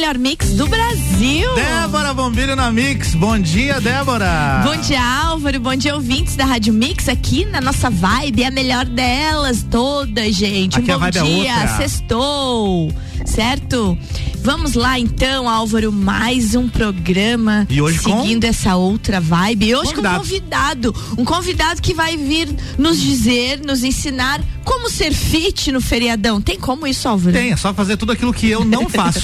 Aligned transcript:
Melhor 0.00 0.16
mix 0.16 0.54
do 0.54 0.66
Brasil. 0.66 1.54
Débora 1.54 2.14
Bombilho 2.14 2.56
na 2.56 2.72
Mix. 2.72 3.14
Bom 3.14 3.38
dia, 3.38 3.82
Débora. 3.82 4.62
Bom 4.64 4.74
dia, 4.80 5.02
Álvaro. 5.02 5.60
Bom 5.60 5.76
dia, 5.76 5.94
ouvintes 5.94 6.36
da 6.36 6.46
Rádio 6.46 6.72
Mix. 6.72 7.06
Aqui 7.06 7.44
na 7.44 7.60
nossa 7.60 7.90
vibe, 7.90 8.42
é 8.42 8.46
a 8.46 8.50
melhor 8.50 8.86
delas 8.86 9.62
todas, 9.70 10.34
gente. 10.34 10.78
Aqui 10.78 10.90
um 10.90 10.98
bom 10.98 11.04
é 11.04 11.10
dia. 11.10 11.76
Sextou. 11.76 12.90
Certo? 13.26 13.98
Vamos 14.42 14.72
lá 14.72 14.98
então, 14.98 15.46
Álvaro, 15.46 15.92
mais 15.92 16.54
um 16.54 16.66
programa 16.66 17.66
e 17.68 17.82
hoje 17.82 17.98
seguindo 17.98 18.44
com? 18.44 18.48
essa 18.48 18.74
outra 18.74 19.20
vibe. 19.20 19.66
E 19.66 19.74
hoje 19.74 19.92
convidado. 19.94 20.08
com 20.08 20.14
um 20.14 20.18
convidado, 20.18 20.94
um 21.18 21.24
convidado 21.26 21.82
que 21.82 21.92
vai 21.92 22.16
vir 22.16 22.48
nos 22.78 22.98
dizer, 22.98 23.60
nos 23.60 23.84
ensinar 23.84 24.40
como 24.64 24.88
ser 24.88 25.12
fit 25.12 25.70
no 25.70 25.80
feriadão. 25.80 26.40
Tem 26.40 26.58
como 26.58 26.86
isso, 26.86 27.06
Álvaro? 27.06 27.36
Tem, 27.36 27.52
é 27.52 27.56
só 27.56 27.74
fazer 27.74 27.98
tudo 27.98 28.12
aquilo 28.12 28.32
que 28.32 28.48
eu 28.48 28.64
não 28.64 28.88
faço. 28.90 29.20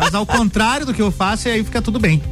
Mas 0.00 0.14
ao 0.14 0.24
contrário 0.24 0.86
do 0.86 0.94
que 0.94 1.02
eu 1.02 1.10
faço, 1.10 1.48
e 1.48 1.52
aí 1.52 1.64
fica 1.64 1.82
tudo 1.82 1.98
bem. 1.98 2.22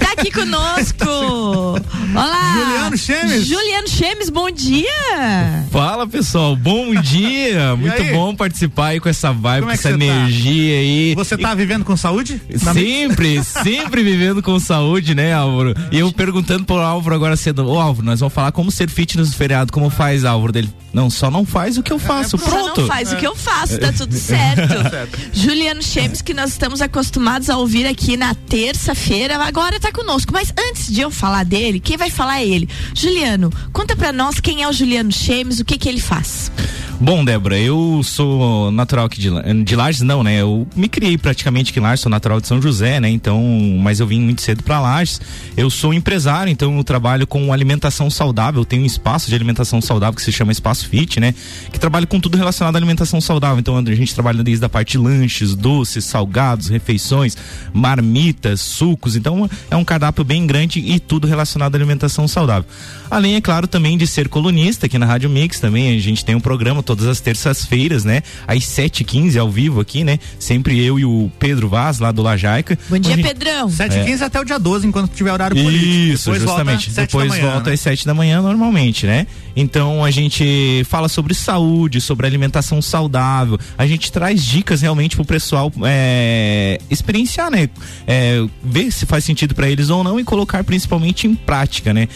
Tá 0.00 0.12
aqui 0.12 0.30
conosco. 0.30 1.04
Olá. 2.14 2.52
Juliano 2.54 2.96
Chemes. 2.96 3.46
Juliano 3.46 3.88
Chemes, 3.88 4.30
bom 4.30 4.50
dia. 4.50 5.64
Fala 5.70 6.06
pessoal, 6.06 6.54
bom 6.54 6.94
dia. 7.02 7.74
Muito 7.76 8.04
bom 8.12 8.34
participar 8.34 8.86
aí 8.88 9.00
com 9.00 9.08
essa 9.08 9.32
vibe, 9.32 9.62
Como 9.62 9.66
com 9.66 9.70
é 9.70 9.74
essa 9.74 9.88
você 9.88 9.94
energia 9.94 10.74
tá? 10.74 10.80
aí. 10.80 11.14
Você 11.16 11.36
tá 11.38 11.54
vivendo 11.54 11.84
com 11.84 11.96
saúde? 11.96 12.40
Sempre, 12.72 13.42
sempre 13.42 14.02
vivendo 14.02 14.42
com 14.42 14.58
saúde, 14.60 15.14
né, 15.14 15.34
Álvaro? 15.34 15.74
E 15.90 15.98
eu 15.98 16.12
perguntando 16.12 16.64
pro 16.64 16.76
Álvaro 16.76 17.14
agora 17.16 17.36
cedo, 17.36 17.66
ô 17.66 17.78
Álvaro, 17.78 18.06
nós 18.06 18.20
vamos 18.20 18.32
falar 18.34 18.52
como 18.52 18.70
ser 18.70 18.88
fitness 18.88 19.28
no 19.30 19.34
feriado, 19.34 19.72
como 19.72 19.90
faz, 19.90 20.24
Álvaro? 20.24 20.52
Dele, 20.52 20.70
não, 20.92 21.10
só 21.10 21.30
não 21.30 21.44
faz 21.44 21.76
o 21.76 21.82
que 21.82 21.92
eu 21.92 21.98
faço, 21.98 22.36
é, 22.36 22.38
pronto. 22.38 22.74
Só 22.76 22.80
não 22.82 22.86
faz 22.88 23.12
o 23.12 23.16
que 23.16 23.26
eu 23.26 23.34
faço, 23.34 23.78
tá 23.78 23.92
tudo 23.92 24.14
certo. 24.16 24.90
certo. 24.90 25.18
Juliano 25.32 25.82
Chemes, 25.82 26.22
que 26.22 26.32
nós 26.32 26.50
estamos 26.52 26.80
acostumados 26.80 27.50
a 27.50 27.56
ouvir 27.58 27.86
aqui 27.86 28.16
na 28.16 28.34
terça-feira, 28.34 29.36
agora 29.42 29.78
tá 29.80 29.90
conosco. 29.92 30.32
Mas 30.32 30.52
antes 30.70 30.86
de 30.92 31.00
eu 31.00 31.10
falar 31.10 31.44
dele, 31.44 31.80
quem 31.80 31.95
vai 31.96 32.10
falar 32.10 32.40
é 32.40 32.46
ele. 32.46 32.68
Juliano, 32.94 33.52
conta 33.72 33.96
pra 33.96 34.12
nós 34.12 34.40
quem 34.40 34.62
é 34.62 34.68
o 34.68 34.72
Juliano 34.72 35.12
Chemes, 35.12 35.60
o 35.60 35.64
que 35.64 35.78
que 35.78 35.88
ele 35.88 36.00
faz. 36.00 36.50
Bom, 36.98 37.22
Débora, 37.22 37.58
eu 37.58 38.00
sou 38.02 38.70
natural 38.70 39.04
aqui 39.04 39.20
de, 39.20 39.64
de 39.64 39.76
Lages, 39.76 40.00
não, 40.00 40.22
né? 40.22 40.40
Eu 40.40 40.66
me 40.74 40.88
criei 40.88 41.18
praticamente 41.18 41.70
aqui 41.70 41.78
em 41.78 41.82
Lages, 41.82 42.00
sou 42.00 42.08
natural 42.08 42.40
de 42.40 42.48
São 42.48 42.60
José, 42.60 42.98
né? 42.98 43.10
Então, 43.10 43.38
mas 43.82 44.00
eu 44.00 44.06
vim 44.06 44.18
muito 44.18 44.40
cedo 44.40 44.62
para 44.62 44.80
Lages. 44.80 45.20
Eu 45.58 45.68
sou 45.68 45.92
empresário, 45.92 46.50
então 46.50 46.74
eu 46.74 46.82
trabalho 46.82 47.26
com 47.26 47.52
alimentação 47.52 48.08
saudável. 48.08 48.62
Eu 48.62 48.64
tenho 48.64 48.82
um 48.82 48.86
espaço 48.86 49.28
de 49.28 49.34
alimentação 49.34 49.82
saudável 49.82 50.16
que 50.16 50.22
se 50.22 50.32
chama 50.32 50.52
Espaço 50.52 50.88
Fit, 50.88 51.20
né? 51.20 51.34
Que 51.70 51.78
trabalha 51.78 52.06
com 52.06 52.18
tudo 52.18 52.38
relacionado 52.38 52.76
à 52.76 52.78
alimentação 52.78 53.20
saudável. 53.20 53.58
Então, 53.58 53.76
a 53.76 53.94
gente 53.94 54.14
trabalha 54.14 54.42
desde 54.42 54.64
a 54.64 54.68
parte 54.68 54.92
de 54.92 54.98
lanches, 54.98 55.54
doces, 55.54 56.02
salgados, 56.06 56.68
refeições, 56.68 57.36
marmitas, 57.74 58.62
sucos. 58.62 59.16
Então, 59.16 59.50
é 59.70 59.76
um 59.76 59.84
cardápio 59.84 60.24
bem 60.24 60.46
grande 60.46 60.80
e 60.80 60.98
tudo 60.98 61.26
relacionado 61.26 61.74
à 61.74 61.76
alimentação 61.76 62.26
saudável. 62.26 62.64
Além, 63.10 63.36
é 63.36 63.40
claro, 63.40 63.66
também 63.66 63.96
de 63.96 64.06
ser 64.06 64.28
colunista 64.28 64.86
aqui 64.86 64.98
na 64.98 65.06
Rádio 65.06 65.30
Mix 65.30 65.60
também. 65.60 65.96
A 65.96 66.00
gente 66.00 66.24
tem 66.24 66.34
um 66.34 66.40
programa 66.40 66.82
todas 66.82 67.06
as 67.06 67.20
terças-feiras, 67.20 68.04
né? 68.04 68.22
Às 68.46 68.64
7h15 68.64 69.38
ao 69.38 69.50
vivo 69.50 69.80
aqui, 69.80 70.04
né? 70.04 70.18
Sempre 70.38 70.84
eu 70.84 70.98
e 70.98 71.04
o 71.04 71.30
Pedro 71.38 71.68
Vaz, 71.68 71.98
lá 71.98 72.12
do 72.12 72.22
Lajaica. 72.22 72.78
Bom 72.88 72.98
dia, 72.98 73.16
gente... 73.16 73.26
Pedrão. 73.26 73.68
7h15 73.68 74.20
é. 74.20 74.24
até 74.24 74.40
o 74.40 74.44
dia 74.44 74.58
12, 74.58 74.86
enquanto 74.86 75.12
tiver 75.12 75.32
horário 75.32 75.56
político. 75.56 75.86
Isso, 75.86 76.30
Depois 76.30 76.42
justamente. 76.42 76.86
Volta 76.86 77.00
Depois 77.02 77.28
manhã, 77.28 77.50
volta 77.52 77.70
né? 77.70 77.74
às 77.74 77.80
7 77.80 78.06
da 78.06 78.14
manhã 78.14 78.42
normalmente, 78.42 79.06
né? 79.06 79.26
Então 79.56 80.04
a 80.04 80.10
gente 80.10 80.84
fala 80.84 81.08
sobre 81.08 81.32
saúde, 81.34 82.00
sobre 82.00 82.26
alimentação 82.26 82.82
saudável. 82.82 83.58
A 83.78 83.86
gente 83.86 84.12
traz 84.12 84.44
dicas 84.44 84.82
realmente 84.82 85.16
pro 85.16 85.24
pessoal 85.24 85.72
é, 85.82 86.78
experienciar, 86.90 87.50
né? 87.50 87.70
É, 88.06 88.44
ver 88.62 88.92
se 88.92 89.06
faz 89.06 89.24
sentido 89.24 89.54
para 89.54 89.68
eles 89.68 89.88
ou 89.88 90.04
não 90.04 90.20
e 90.20 90.24
colocar 90.24 90.62
principalmente 90.62 91.26
em 91.26 91.34
prática, 91.34 91.94
né? 91.94 92.06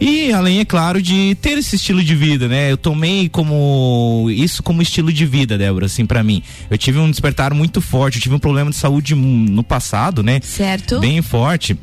E 0.00 0.32
além, 0.32 0.60
é 0.60 0.64
claro, 0.64 1.02
de 1.02 1.34
ter 1.36 1.58
esse 1.58 1.76
estilo 1.76 2.02
de 2.02 2.14
vida, 2.14 2.48
né? 2.48 2.72
Eu 2.72 2.78
tomei 2.78 3.28
como 3.28 4.28
isso 4.30 4.62
como 4.62 4.80
estilo 4.80 5.12
de 5.12 5.26
vida, 5.26 5.58
Débora, 5.58 5.86
assim, 5.86 6.06
para 6.06 6.22
mim. 6.22 6.42
Eu 6.70 6.78
tive 6.78 6.98
um 6.98 7.10
despertar 7.10 7.52
muito 7.52 7.82
forte, 7.82 8.16
eu 8.16 8.22
tive 8.22 8.34
um 8.34 8.38
problema 8.38 8.70
de 8.70 8.76
saúde 8.76 9.14
no 9.14 9.62
passado, 9.62 10.22
né? 10.22 10.40
Certo. 10.42 10.98
Bem 11.00 11.20
forte 11.20 11.76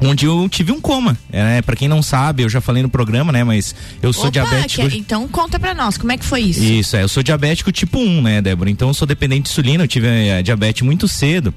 onde 0.00 0.24
eu 0.24 0.48
tive 0.48 0.72
um 0.72 0.80
coma. 0.80 1.16
É, 1.30 1.42
né? 1.42 1.62
Para 1.62 1.76
quem 1.76 1.88
não 1.88 2.02
sabe, 2.02 2.42
eu 2.42 2.48
já 2.48 2.60
falei 2.60 2.82
no 2.82 2.88
programa, 2.88 3.30
né? 3.30 3.44
Mas 3.44 3.74
eu 4.02 4.12
sou 4.12 4.24
Opa, 4.24 4.30
diabético. 4.30 4.88
Que, 4.88 4.96
então 4.96 5.28
conta 5.28 5.60
pra 5.60 5.74
nós, 5.74 5.98
como 5.98 6.10
é 6.12 6.16
que 6.16 6.24
foi 6.24 6.40
isso? 6.40 6.62
Isso, 6.62 6.96
é, 6.96 7.02
eu 7.02 7.08
sou 7.08 7.22
diabético 7.22 7.70
tipo 7.70 7.98
1, 7.98 8.22
né, 8.22 8.42
Débora? 8.42 8.70
Então 8.70 8.88
eu 8.88 8.94
sou 8.94 9.06
dependente 9.06 9.42
de 9.42 9.50
insulina, 9.50 9.84
eu 9.84 9.88
tive 9.88 10.06
é, 10.06 10.42
diabetes 10.42 10.82
muito 10.82 11.06
cedo. 11.06 11.54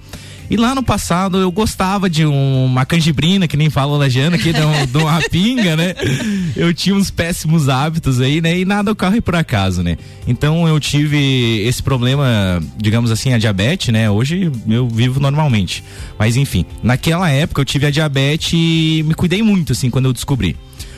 E 0.53 0.56
lá 0.56 0.75
no 0.75 0.84
passado 0.84 1.40
eu 1.40 1.52
gostava 1.52 2.08
de 2.08 2.28
um, 2.28 2.66
uma 2.66 2.86
canjibrina, 2.86 3.47
que 3.47 3.58
nem 3.58 3.72
fala 3.72 3.97
Lajana, 3.97 4.36
aqui 4.36 4.53
de, 4.53 4.62
um, 4.62 4.86
de 4.86 4.97
uma 5.00 5.19
pinga, 5.31 5.75
né? 5.75 5.96
Eu 6.56 6.72
tinha 6.72 6.94
uns 6.94 7.09
péssimos 7.09 7.68
hábitos 7.69 8.22
aí, 8.22 8.40
né? 8.40 8.59
E 8.59 8.63
nada 8.63 8.92
ocorre 8.92 9.19
por 9.19 9.36
acaso, 9.36 9.81
né? 9.81 9.97
Então 10.28 10.68
eu 10.68 10.80
tive 10.80 11.63
esse 11.66 11.81
problema, 11.81 12.62
digamos 12.78 13.09
assim, 13.09 13.34
a 13.34 13.40
diabetes, 13.40 13.92
né? 13.92 14.12
Hoje 14.12 14.52
eu 14.69 14.88
vivo 14.88 15.19
normalmente. 15.19 15.84
Mas 16.19 16.38
enfim, 16.38 16.68
naquela 16.84 17.31
época 17.31 17.59
eu 17.59 17.66
tive 17.66 17.88
a 17.88 17.90
diabetes 17.90 18.52
e 18.53 19.03
me 19.08 19.16
cuidei 19.16 19.42
muito, 19.42 19.72
assim, 19.72 19.90
quando 19.90 20.06
eu 20.06 20.13
descobri. 20.13 20.56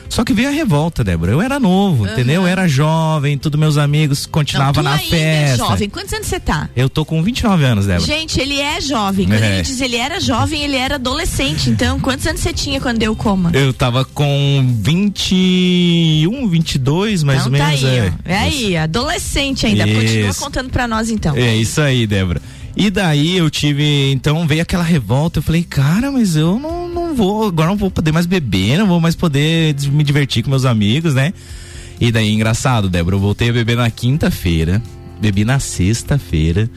Só 0.08 0.24
que 0.24 0.32
veio 0.32 0.48
a 0.48 0.52
revolta, 0.52 1.02
Débora. 1.04 1.32
Eu 1.32 1.42
era 1.42 1.58
novo, 1.60 2.04
uhum. 2.04 2.10
entendeu? 2.12 2.42
Eu 2.42 2.46
era 2.46 2.66
jovem, 2.68 3.36
todos 3.36 3.58
meus 3.58 3.76
amigos 3.76 4.26
continuavam 4.26 4.82
na 4.82 4.92
ainda 4.94 5.04
festa. 5.04 5.64
É 5.64 5.68
jovem. 5.68 5.88
Quantos 5.88 6.12
anos 6.12 6.26
você 6.26 6.40
tá? 6.40 6.68
Eu 6.76 6.88
tô 6.88 7.04
com 7.04 7.22
29 7.22 7.64
anos, 7.64 7.86
Débora. 7.86 8.06
Gente, 8.06 8.40
ele 8.40 8.60
é 8.60 8.80
jovem. 8.80 9.26
Quando 9.26 9.42
É. 9.42 9.54
ele 9.54 9.62
diz 9.62 9.80
ele 9.80 9.96
era 9.96 10.20
jovem, 10.20 10.62
ele 10.62 10.76
era 10.76 10.94
adolescente. 10.96 11.70
Então, 11.70 11.98
quantos 12.00 12.26
anos 12.26 12.40
você 12.40 12.52
tinha 12.52 12.80
quando 12.80 12.98
deu 12.98 13.14
coma? 13.14 13.50
Eu 13.52 13.72
tava 13.72 14.04
com 14.04 14.64
21, 14.80 16.48
22, 16.48 17.22
mais 17.22 17.40
então 17.40 17.52
ou 17.52 17.58
tá 17.58 17.66
menos. 17.66 17.84
aí, 17.84 17.98
é. 17.98 18.12
É 18.24 18.38
aí, 18.38 18.76
adolescente 18.76 19.66
ainda. 19.66 19.86
Isso. 19.86 20.00
Continua 20.00 20.34
contando 20.34 20.70
pra 20.70 20.86
nós 20.88 21.10
então. 21.10 21.36
É 21.36 21.54
isso 21.56 21.80
aí, 21.80 22.06
Débora. 22.06 22.40
E 22.76 22.90
daí 22.90 23.38
eu 23.38 23.48
tive, 23.48 24.12
então 24.12 24.46
veio 24.46 24.60
aquela 24.60 24.82
revolta, 24.84 25.38
eu 25.38 25.42
falei, 25.42 25.62
cara, 25.64 26.12
mas 26.12 26.36
eu 26.36 26.58
não, 26.58 26.85
não 27.06 27.14
vou, 27.14 27.46
agora 27.46 27.68
não 27.68 27.76
vou 27.76 27.90
poder 27.90 28.12
mais 28.12 28.26
beber, 28.26 28.78
não 28.78 28.86
vou 28.86 29.00
mais 29.00 29.14
poder 29.14 29.74
me 29.90 30.02
divertir 30.02 30.42
com 30.42 30.50
meus 30.50 30.64
amigos, 30.64 31.14
né? 31.14 31.32
E 32.00 32.12
daí, 32.12 32.32
engraçado, 32.32 32.88
Débora, 32.88 33.16
eu 33.16 33.20
voltei 33.20 33.50
a 33.50 33.52
beber 33.52 33.76
na 33.76 33.90
quinta-feira, 33.90 34.82
bebi 35.20 35.44
na 35.44 35.58
sexta-feira, 35.58 36.68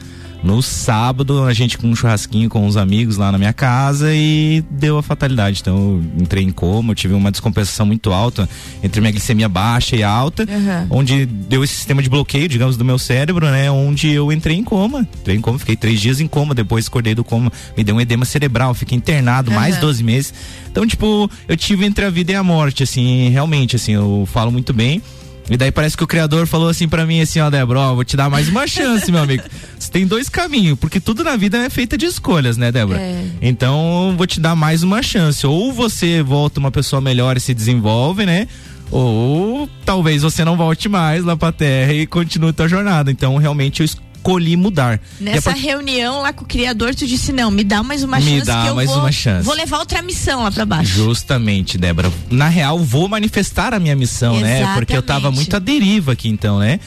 no 0.42 0.62
sábado 0.62 1.44
a 1.44 1.52
gente 1.52 1.76
com 1.76 1.86
um 1.88 1.94
churrasquinho 1.94 2.48
com 2.48 2.66
os 2.66 2.76
amigos 2.76 3.16
lá 3.18 3.30
na 3.30 3.36
minha 3.36 3.52
casa 3.52 4.08
e 4.14 4.64
deu 4.70 4.96
a 4.96 5.02
fatalidade. 5.02 5.60
Então 5.60 5.76
eu 6.16 6.22
entrei 6.22 6.42
em 6.42 6.50
coma, 6.50 6.92
eu 6.92 6.94
tive 6.94 7.12
uma 7.14 7.30
descompensação 7.30 7.84
muito 7.84 8.10
alta 8.12 8.48
entre 8.82 9.00
minha 9.00 9.10
glicemia 9.12 9.48
baixa 9.48 9.96
e 9.96 10.02
alta, 10.02 10.46
Uhum. 10.50 10.86
onde 10.98 11.26
deu 11.26 11.62
esse 11.62 11.74
sistema 11.74 12.02
de 12.02 12.08
bloqueio, 12.08 12.48
digamos, 12.48 12.76
do 12.76 12.84
meu 12.84 12.98
cérebro, 12.98 13.46
né? 13.50 13.70
Onde 13.70 14.08
eu 14.10 14.32
entrei 14.32 14.56
em 14.56 14.64
coma. 14.64 15.06
Entrei 15.20 15.36
em 15.36 15.40
coma, 15.40 15.58
fiquei 15.58 15.76
três 15.76 16.00
dias 16.00 16.20
em 16.20 16.26
coma, 16.26 16.54
depois 16.54 16.86
acordei 16.86 17.14
do 17.14 17.22
coma, 17.22 17.52
me 17.76 17.84
deu 17.84 17.94
um 17.96 18.00
edema 18.00 18.24
cerebral, 18.24 18.72
fiquei 18.72 18.96
internado 18.96 19.50
mais 19.50 19.74
Uhum. 19.74 19.80
12 19.82 20.02
meses. 20.02 20.32
Então, 20.70 20.86
tipo, 20.86 21.30
eu 21.48 21.56
tive 21.56 21.84
entre 21.84 22.04
a 22.04 22.10
vida 22.10 22.32
e 22.32 22.34
a 22.34 22.42
morte, 22.44 22.82
assim, 22.82 23.28
realmente, 23.28 23.76
assim, 23.76 23.92
eu 23.92 24.26
falo 24.32 24.50
muito 24.50 24.72
bem. 24.72 25.02
E 25.50 25.56
daí 25.56 25.72
parece 25.72 25.96
que 25.96 26.04
o 26.04 26.06
criador 26.06 26.46
falou 26.46 26.68
assim 26.68 26.88
pra 26.88 27.04
mim, 27.04 27.20
assim, 27.20 27.40
ó, 27.40 27.50
Débora, 27.50 27.80
ó, 27.80 27.94
vou 27.96 28.04
te 28.04 28.16
dar 28.16 28.30
mais 28.30 28.48
uma 28.48 28.68
chance, 28.68 29.10
meu 29.10 29.20
amigo. 29.20 29.42
Você 29.76 29.90
tem 29.90 30.06
dois 30.06 30.28
caminhos, 30.28 30.78
porque 30.78 31.00
tudo 31.00 31.24
na 31.24 31.36
vida 31.36 31.58
é 31.58 31.68
feita 31.68 31.98
de 31.98 32.06
escolhas, 32.06 32.56
né, 32.56 32.70
Débora? 32.70 33.00
É. 33.00 33.24
Então, 33.42 34.14
vou 34.16 34.28
te 34.28 34.38
dar 34.38 34.54
mais 34.54 34.84
uma 34.84 35.02
chance. 35.02 35.44
Ou 35.44 35.72
você 35.72 36.22
volta 36.22 36.60
uma 36.60 36.70
pessoa 36.70 37.02
melhor 37.02 37.36
e 37.36 37.40
se 37.40 37.52
desenvolve, 37.52 38.24
né? 38.24 38.46
Ou 38.92 39.68
talvez 39.84 40.22
você 40.22 40.44
não 40.44 40.56
volte 40.56 40.88
mais 40.88 41.24
lá 41.24 41.36
pra 41.36 41.50
terra 41.50 41.92
e 41.92 42.06
continue 42.06 42.52
tua 42.52 42.68
jornada. 42.68 43.10
Então, 43.10 43.36
realmente, 43.36 43.80
eu 43.80 43.88
escolhi 44.20 44.56
mudar. 44.56 45.00
Nessa 45.18 45.50
part- 45.50 45.62
reunião 45.62 46.20
lá 46.22 46.32
com 46.32 46.44
o 46.44 46.46
criador, 46.46 46.94
tu 46.94 47.06
disse: 47.06 47.32
não, 47.32 47.50
me 47.50 47.64
dá 47.64 47.82
mais 47.82 48.04
uma 48.04 48.18
Me 48.18 48.22
chance 48.38 48.46
dá 48.46 48.62
que 48.62 48.68
eu 48.68 48.74
mais 48.74 48.88
vou, 48.90 48.98
uma 49.00 49.12
chance. 49.12 49.44
vou 49.44 49.54
levar 49.54 49.78
outra 49.78 50.02
missão 50.02 50.42
lá 50.44 50.50
pra 50.52 50.64
baixo. 50.66 50.94
Justamente, 50.94 51.78
Débora. 51.78 52.12
Na 52.30 52.48
real, 52.48 52.78
vou 52.78 53.08
manifestar 53.08 53.72
a 53.74 53.78
minha 53.80 53.96
missão, 53.96 54.38
né? 54.40 54.74
Porque 54.74 54.96
eu 54.96 55.02
tava 55.02 55.20
Exatamente. 55.28 55.36
muito 55.36 55.56
à 55.56 55.58
deriva 55.58 56.12
aqui, 56.12 56.28
então, 56.28 56.58
né? 56.58 56.78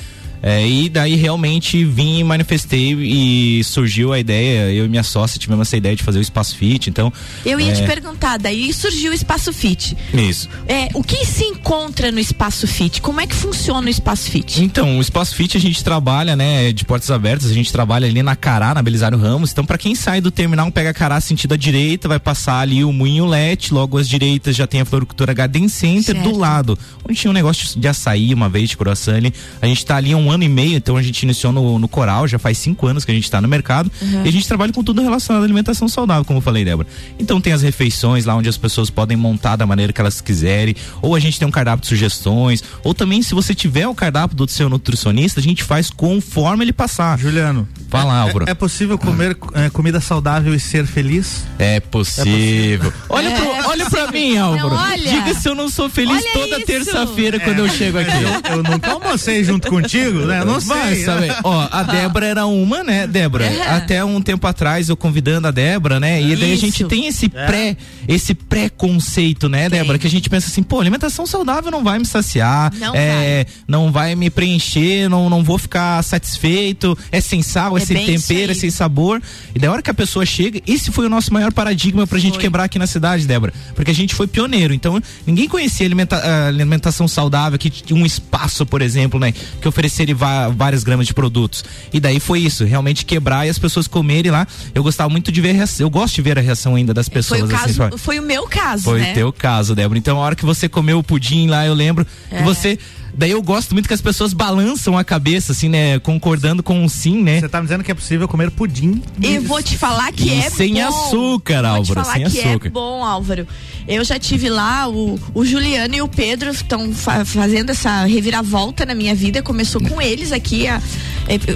É, 0.46 0.68
e 0.68 0.90
daí 0.90 1.16
realmente 1.16 1.86
vim 1.86 2.20
e 2.20 2.24
manifestei 2.24 2.94
e 2.94 3.64
surgiu 3.64 4.12
a 4.12 4.20
ideia, 4.20 4.70
eu 4.74 4.84
e 4.84 4.90
minha 4.90 5.02
sócia 5.02 5.40
tivemos 5.40 5.66
essa 5.70 5.78
ideia 5.78 5.96
de 5.96 6.04
fazer 6.04 6.20
o 6.20 6.22
Espaço 6.22 6.58
Fit, 6.58 6.90
então... 6.90 7.14
Eu 7.46 7.62
ia 7.62 7.72
é... 7.72 7.76
te 7.76 7.84
perguntar, 7.84 8.38
daí 8.38 8.74
surgiu 8.74 9.12
o 9.12 9.16
Espaço 9.16 9.54
Fit. 9.54 9.96
Isso. 10.14 10.50
É, 10.68 10.90
o 10.94 11.02
que 11.02 11.26
se 11.26 11.46
encontra 11.46 12.12
no 12.12 12.20
Espaço 12.20 12.68
Fit? 12.68 13.02
Como 13.02 13.22
é 13.22 13.26
que 13.26 13.34
funciona 13.34 13.88
o 13.88 13.90
Espaço 13.90 14.30
Fit? 14.30 14.62
Então, 14.62 14.98
o 14.98 15.02
Espaço 15.02 15.34
Fit 15.34 15.56
a 15.56 15.62
gente 15.62 15.82
trabalha, 15.82 16.36
né, 16.36 16.74
de 16.74 16.84
portas 16.84 17.10
abertas, 17.10 17.50
a 17.50 17.54
gente 17.54 17.72
trabalha 17.72 18.06
ali 18.06 18.22
na 18.22 18.36
Cará, 18.36 18.74
na 18.74 18.82
Belisário 18.82 19.18
Ramos, 19.18 19.54
então 19.54 19.64
para 19.64 19.78
quem 19.78 19.96
sai 19.96 20.20
do 20.20 20.30
terminal, 20.30 20.70
pega 20.74 20.94
Cará 20.94 21.22
sentido 21.22 21.54
à 21.54 21.58
direita, 21.58 22.10
vai 22.10 22.20
passar 22.20 22.60
ali 22.60 22.84
o 22.84 22.92
Moinho 22.92 23.26
Lete, 23.26 23.74
logo 23.74 23.98
às 23.98 24.10
direitas 24.10 24.58
já 24.58 24.68
tem 24.68 24.82
a 24.82 24.86
Floricultura 24.86 25.34
Garden 25.34 25.70
Center, 25.70 26.16
certo. 26.16 26.30
do 26.30 26.38
lado, 26.38 26.78
onde 27.08 27.18
tinha 27.18 27.32
um 27.32 27.34
negócio 27.34 27.80
de 27.80 27.88
açaí 27.88 28.34
uma 28.34 28.50
vez, 28.50 28.70
de 28.70 28.76
croissant 28.76 29.16
ali, 29.16 29.34
a 29.62 29.68
gente 29.68 29.86
tá 29.86 29.96
ali 29.96 30.14
um 30.14 30.33
ano 30.34 30.44
e 30.44 30.50
meio, 30.50 30.76
então 30.76 30.98
a 30.98 31.02
gente 31.02 31.24
iniciou 31.24 31.52
no, 31.52 31.80
no 31.80 31.88
Coral, 31.88 32.28
já 32.28 32.40
faz 32.40 32.58
cinco 32.58 32.88
anos 32.88 33.06
que 33.06 33.12
a 33.12 33.16
gente 33.16 33.24
está 33.24 33.42
no 33.42 33.48
mercado 33.48 33.92
uhum. 34.02 34.26
e 34.26 34.30
a 34.30 34.32
gente 34.32 34.48
trabalha 34.48 34.72
com 34.72 34.84
tudo 34.84 35.02
relacionado 35.02 35.42
à 35.42 35.46
alimentação 35.46 35.88
saudável, 35.88 36.26
como 36.26 36.38
eu 36.40 36.42
falei, 36.42 36.66
Débora. 36.66 36.88
Então 37.20 37.40
tem 37.40 37.54
as 37.54 37.62
refeições 37.62 38.26
lá 38.26 38.36
onde 38.36 38.50
as 38.50 38.58
pessoas 38.58 38.90
podem 38.90 39.18
montar 39.18 39.56
da 39.56 39.66
maneira 39.66 39.94
que 39.94 40.02
elas 40.02 40.22
quiserem, 40.22 40.76
ou 41.02 41.16
a 41.16 41.20
gente 41.20 41.40
tem 41.40 41.48
um 41.48 41.52
cardápio 41.52 41.82
de 41.82 41.88
sugestões, 41.88 42.64
ou 42.84 42.94
também 42.94 43.22
se 43.22 43.34
você 43.34 43.54
tiver 43.54 43.88
o 43.88 43.96
cardápio 43.96 44.36
do 44.36 44.48
seu 44.48 44.70
nutricionista, 44.70 45.40
a 45.40 45.44
gente 45.44 45.64
faz 45.64 45.90
conforme 45.90 46.66
ele 46.66 46.74
passar. 46.74 47.18
Juliano, 47.18 47.68
fala, 47.90 48.14
é, 48.14 48.22
Álvaro. 48.22 48.46
É, 48.48 48.52
é 48.52 48.54
possível 48.54 48.98
comer 48.98 49.38
é, 49.54 49.70
comida 49.70 50.00
saudável 50.00 50.54
e 50.54 50.60
ser 50.60 50.86
feliz? 50.86 51.46
É 51.60 51.80
possível. 51.80 52.34
É 52.34 52.78
possível. 52.78 52.94
Olha, 53.10 53.32
pro, 53.32 53.46
é 53.46 53.68
olha 53.68 53.90
pra 53.90 54.12
mim, 54.12 54.38
Álvaro. 54.38 54.70
Não, 54.70 54.78
olha. 54.78 55.12
Diga 55.12 55.34
se 55.34 55.48
eu 55.48 55.56
não 55.56 55.70
sou 55.70 55.90
feliz 55.90 56.24
olha 56.24 56.34
toda 56.34 56.66
terça-feira 56.66 57.40
quando 57.40 57.60
eu 57.60 57.70
chego 57.70 58.00
aqui. 58.00 58.12
Eu, 58.12 58.58
eu 58.58 58.64
nunca 58.64 58.92
almocei 58.92 59.44
junto 59.44 59.68
contigo, 59.70 60.20
né? 60.26 60.44
Não 60.44 60.60
sei. 60.60 61.04
Sabe? 61.04 61.28
Ó, 61.44 61.68
a 61.72 61.84
Débora 61.84 62.26
era 62.26 62.46
uma, 62.46 62.84
né, 62.84 63.08
Débora? 63.08 63.46
É. 63.46 63.70
Até 63.70 64.04
um 64.04 64.22
tempo 64.22 64.46
atrás 64.48 64.90
eu 64.90 64.98
convidando 64.98 65.48
a 65.48 65.52
Débora, 65.52 66.00
né? 66.00 66.22
E 66.22 66.36
daí 66.36 66.54
Isso. 66.54 66.66
a 66.66 66.68
gente 66.68 66.84
tem 66.86 67.08
esse 67.08 67.26
é. 67.34 67.46
pré, 67.46 67.78
esse 68.08 68.34
pré-conceito, 68.34 69.48
né, 69.50 69.70
Débora? 69.70 69.98
Que 69.98 70.08
a 70.08 70.10
gente 70.10 70.30
pensa 70.30 70.48
assim, 70.48 70.64
pô, 70.64 70.80
alimentação 70.80 71.26
saudável 71.26 71.72
não 71.72 71.84
vai 71.84 72.00
me 72.00 72.06
saciar, 72.06 72.74
não, 72.80 72.94
é, 72.96 73.44
vai. 73.44 73.54
não 73.68 73.92
vai 73.92 74.16
me 74.16 74.30
preencher, 74.30 75.10
não, 75.10 75.30
não 75.30 75.44
vou 75.44 75.58
ficar 75.58 76.04
satisfeito, 76.04 76.98
é 77.12 77.22
sem 77.22 77.42
sal, 77.42 77.78
é, 77.78 77.82
é 77.82 77.86
sem 77.86 78.06
tempero, 78.06 78.52
é 78.52 78.56
sem 78.56 78.70
sabor. 78.70 79.22
E 79.54 79.60
da 79.60 79.72
hora 79.72 79.82
que 79.82 79.90
a 79.90 79.94
pessoa 79.94 80.26
chega, 80.26 80.62
esse 80.68 80.92
foi 80.92 81.06
o 81.06 81.10
nosso 81.10 81.34
maior 81.34 81.52
paradigma 81.52 82.06
pra 82.08 82.20
gente 82.20 82.34
foi. 82.34 82.42
quebrar 82.42 82.66
aqui 82.66 82.80
na 82.80 82.88
cidade, 82.88 83.26
Débora. 83.26 83.54
Porque 83.76 83.92
a 83.92 83.96
gente 83.96 84.16
foi 84.16 84.28
pioneiro, 84.28 84.74
então 84.74 85.02
ninguém 85.26 85.48
conhecia 85.48 85.86
alimenta, 85.86 86.48
alimentação 86.48 87.08
saudável, 87.08 87.58
que 87.60 87.70
tinha 87.70 88.00
um 88.00 88.06
espaço, 88.06 88.66
por 88.66 88.82
exemplo, 88.82 89.20
né? 89.20 89.34
Que 89.62 89.68
ofereceria 89.68 90.13
várias 90.14 90.84
gramas 90.84 91.08
de 91.08 91.14
produtos. 91.14 91.64
E 91.92 92.00
daí 92.00 92.20
foi 92.20 92.40
isso, 92.40 92.64
realmente 92.66 93.06
quebrar 93.06 93.46
e 93.46 93.50
as 93.50 93.60
pessoas 93.60 93.88
comerem 93.88 94.32
lá. 94.32 94.48
Eu 94.74 94.84
gostava 94.84 95.10
muito 95.10 95.32
de 95.32 95.42
ver 95.42 95.52
a 95.52 95.54
reação, 95.54 95.86
eu 95.86 95.90
gosto 95.90 96.16
de 96.16 96.22
ver 96.22 96.38
a 96.38 96.42
reação 96.42 96.76
ainda 96.76 96.94
das 96.94 97.10
pessoas. 97.10 97.42
Foi 97.42 97.50
o, 97.50 97.56
assim, 97.56 97.78
caso, 97.78 97.98
foi 97.98 98.20
o 98.20 98.24
meu 98.24 98.48
caso, 98.48 98.84
Foi 98.84 99.00
né? 99.00 99.12
o 99.12 99.14
teu 99.16 99.34
caso, 99.34 99.76
Débora. 99.76 99.98
Então 99.98 100.18
a 100.18 100.22
hora 100.22 100.36
que 100.36 100.46
você 100.46 100.70
comeu 100.70 101.00
o 101.00 101.04
pudim 101.04 101.48
lá, 101.48 101.66
eu 101.66 101.74
lembro 101.74 102.06
é. 102.32 102.38
que 102.38 102.44
você 102.44 102.78
Daí 103.16 103.32
eu 103.32 103.42
gosto 103.42 103.74
muito 103.74 103.88
que 103.88 103.94
as 103.94 104.02
pessoas 104.02 104.34
balançam 104.34 104.98
a 104.98 105.04
cabeça, 105.04 105.52
assim, 105.52 105.70
né? 105.70 106.00
Concordando 106.00 106.64
com 106.64 106.84
o 106.84 106.90
sim, 106.90 107.22
né? 107.22 107.40
Você 107.40 107.50
tá 107.50 107.60
me 107.60 107.66
dizendo 107.66 107.84
que 107.84 107.92
é 107.92 107.94
possível 107.94 108.28
comer 108.28 108.50
pudim. 108.52 109.02
E 109.22 109.38
vou 109.38 109.62
te 109.62 109.78
falar 109.78 110.12
que 110.12 110.30
e 110.30 110.34
é 110.34 110.50
sem 110.50 110.74
bom. 110.74 110.88
açúcar, 110.88 111.66
Álvaro. 111.66 111.84
Vou 111.84 111.84
te 111.84 111.94
falar 111.94 112.14
sem 112.14 112.30
que 112.30 112.40
é 112.40 112.50
açúcar. 112.50 112.68
é 112.68 112.72
bom, 112.72 113.06
Álvaro. 113.06 113.48
Eu 113.88 114.04
já 114.04 114.18
tive 114.18 114.50
lá, 114.50 114.90
o, 114.90 115.20
o 115.34 115.46
Juliano 115.46 115.96
e 115.96 116.02
o 116.02 116.08
Pedro 116.08 116.50
estão 116.50 116.92
fa 116.94 117.24
fazendo 117.24 117.70
essa 117.70 118.06
reviravolta 118.06 118.86
na 118.86 118.96
minha 118.96 119.14
vida. 119.14 119.44
Começou 119.44 119.82
com 119.82 120.02
eles 120.02 120.32
aqui. 120.32 120.68
A, 120.68 120.82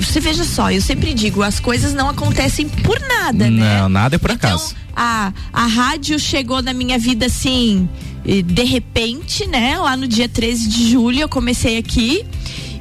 você 0.02 0.20
veja 0.20 0.44
só, 0.44 0.72
eu 0.72 0.82
sempre 0.82 1.14
digo, 1.14 1.44
as 1.44 1.60
coisas 1.60 1.94
não 1.94 2.10
acontecem 2.10 2.68
por 2.70 3.00
nada, 3.00 3.50
né? 3.50 3.80
Não, 3.82 3.90
nada 3.90 4.16
é 4.16 4.20
por 4.20 4.32
então, 4.32 4.50
acaso. 4.50 4.76
A, 4.96 5.32
a 5.54 5.66
rádio 5.66 6.18
chegou 6.20 6.62
na 6.62 6.74
minha 6.74 6.98
vida 6.98 7.28
assim 7.28 7.88
de 8.44 8.64
repente, 8.64 9.48
né? 9.48 9.78
Lá 9.78 9.96
no 9.96 10.08
dia 10.08 10.28
13 10.28 10.68
de 10.68 10.92
julho 10.92 11.22
eu 11.22 11.30
comecei 11.30 11.78
aqui. 11.78 12.26